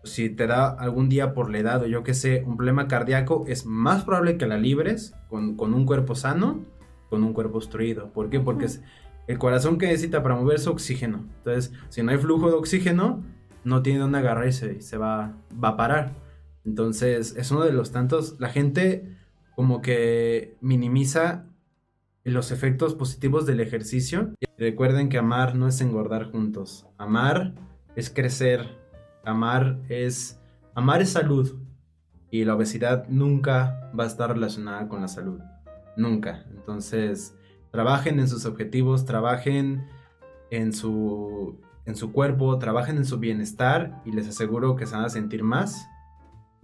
si 0.06 0.30
te 0.30 0.48
da 0.48 0.68
algún 0.68 1.10
día 1.10 1.34
por 1.34 1.50
la 1.50 1.58
edad 1.60 1.84
o 1.84 1.88
yo 1.88 2.04
que 2.04 2.14
sé, 2.14 2.44
un 2.46 2.58
problema 2.58 2.88
cardíaco, 2.88 3.44
es 3.48 3.66
más 3.66 4.04
probable 4.04 4.38
que 4.38 4.46
la 4.46 4.58
libres 4.58 5.16
con, 5.30 5.60
un 5.60 5.86
cuerpo 5.86 6.16
sano, 6.16 6.64
con 7.10 7.24
un 7.24 7.34
cuerpo 7.34 7.58
obstruido. 7.58 8.12
¿Por 8.12 8.30
qué? 8.30 8.40
Porque 8.40 8.66
es 8.66 8.82
el 9.28 9.38
corazón 9.38 9.78
que 9.78 9.88
necesita 9.88 10.24
para 10.24 10.36
moverse 10.36 10.70
oxígeno. 10.70 11.26
Entonces, 11.38 11.74
si 11.90 12.04
no 12.04 12.12
hay 12.12 12.18
flujo 12.18 12.50
de 12.50 12.54
oxígeno, 12.54 13.24
no 13.64 13.82
tiene 13.82 14.00
dónde 14.00 14.20
agarrarse 14.20 14.78
y 14.80 14.82
se 14.82 14.98
va, 14.98 15.34
va 15.62 15.70
a 15.70 15.78
parar. 15.78 16.14
Entonces, 16.66 17.36
es 17.38 17.52
uno 17.52 17.64
de 17.64 17.72
los 17.72 17.92
tantos, 17.92 18.40
la 18.40 18.50
gente 18.50 19.16
como 19.56 19.82
que 19.82 20.58
minimiza 20.62 21.46
los 22.24 22.52
efectos 22.52 22.96
positivos 22.96 23.46
del 23.46 23.60
ejercicio. 23.60 24.34
recuerden 24.58 25.10
que 25.10 25.18
amar 25.18 25.56
no 25.56 25.68
es 25.68 25.80
engordar 25.82 26.32
juntos. 26.32 26.88
Amar 26.98 27.54
es 27.96 28.10
crecer, 28.10 28.68
Amar 29.26 29.80
es, 29.90 30.40
amar 30.76 31.02
es 31.02 31.10
salud 31.10 31.56
y 32.30 32.46
la 32.46 32.54
obesidad 32.54 33.08
nunca 33.10 33.90
va 33.98 34.04
a 34.04 34.08
estar 34.08 34.32
relacionada 34.32 34.88
con 34.88 35.02
la 35.02 35.08
salud. 35.08 35.40
Nunca. 35.98 36.46
Entonces, 36.52 37.36
trabajen 37.72 38.20
en 38.20 38.28
sus 38.28 38.46
objetivos, 38.46 39.06
trabajen 39.06 39.88
en 40.52 40.74
su, 40.74 41.60
en 41.86 41.96
su 41.96 42.12
cuerpo, 42.12 42.60
trabajen 42.60 42.98
en 42.98 43.06
su 43.06 43.18
bienestar 43.18 44.00
y 44.06 44.12
les 44.12 44.28
aseguro 44.28 44.76
que 44.76 44.86
se 44.86 44.96
van 44.96 45.06
a 45.06 45.10
sentir 45.10 45.42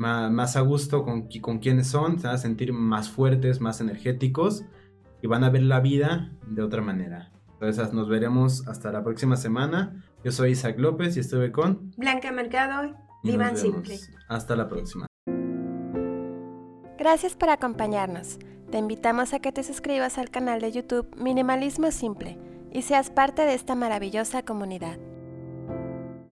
más, 0.02 0.32
más, 0.32 0.56
a 0.56 0.62
gusto 0.62 1.04
con, 1.04 1.30
con 1.42 1.60
quienes 1.60 1.88
son, 1.88 2.20
se 2.20 2.28
van 2.28 2.36
a 2.36 2.40
sentir 2.40 2.74
más 2.74 3.10
fuertes, 3.10 3.62
más 3.62 3.80
energéticos 3.80 4.66
y 5.22 5.28
van 5.28 5.44
a 5.44 5.50
ver 5.50 5.62
la 5.62 5.80
vida 5.80 6.32
de 6.48 6.64
otra 6.64 6.82
manera. 6.82 7.32
Entonces 7.54 7.94
nos 7.94 8.10
veremos 8.10 8.68
hasta 8.68 8.92
la 8.92 9.04
próxima 9.04 9.38
semana. 9.38 10.04
Yo 10.24 10.32
soy 10.32 10.52
Isaac 10.52 10.80
López 10.80 11.16
y 11.16 11.20
estuve 11.20 11.52
con 11.52 11.92
Blanca 11.96 12.32
Mercado, 12.32 12.96
Vivan 13.24 13.56
Simple. 13.56 14.00
Hasta 14.28 14.56
la 14.56 14.68
próxima. 14.68 15.06
Gracias 16.98 17.36
por 17.36 17.50
acompañarnos. 17.50 18.40
Te 18.72 18.80
invitamos 18.80 19.34
a 19.34 19.40
que 19.40 19.52
te 19.52 19.64
suscribas 19.64 20.18
al 20.18 20.32
canal 20.32 20.62
de 20.62 20.72
YouTube 20.72 21.16
Minimalismo 21.16 21.92
Simple 21.92 22.40
y 22.72 22.82
seas 22.82 23.12
parte 23.12 23.44
de 23.44 23.54
esta 23.54 23.76
maravillosa 23.76 24.44
comunidad. 24.44 24.98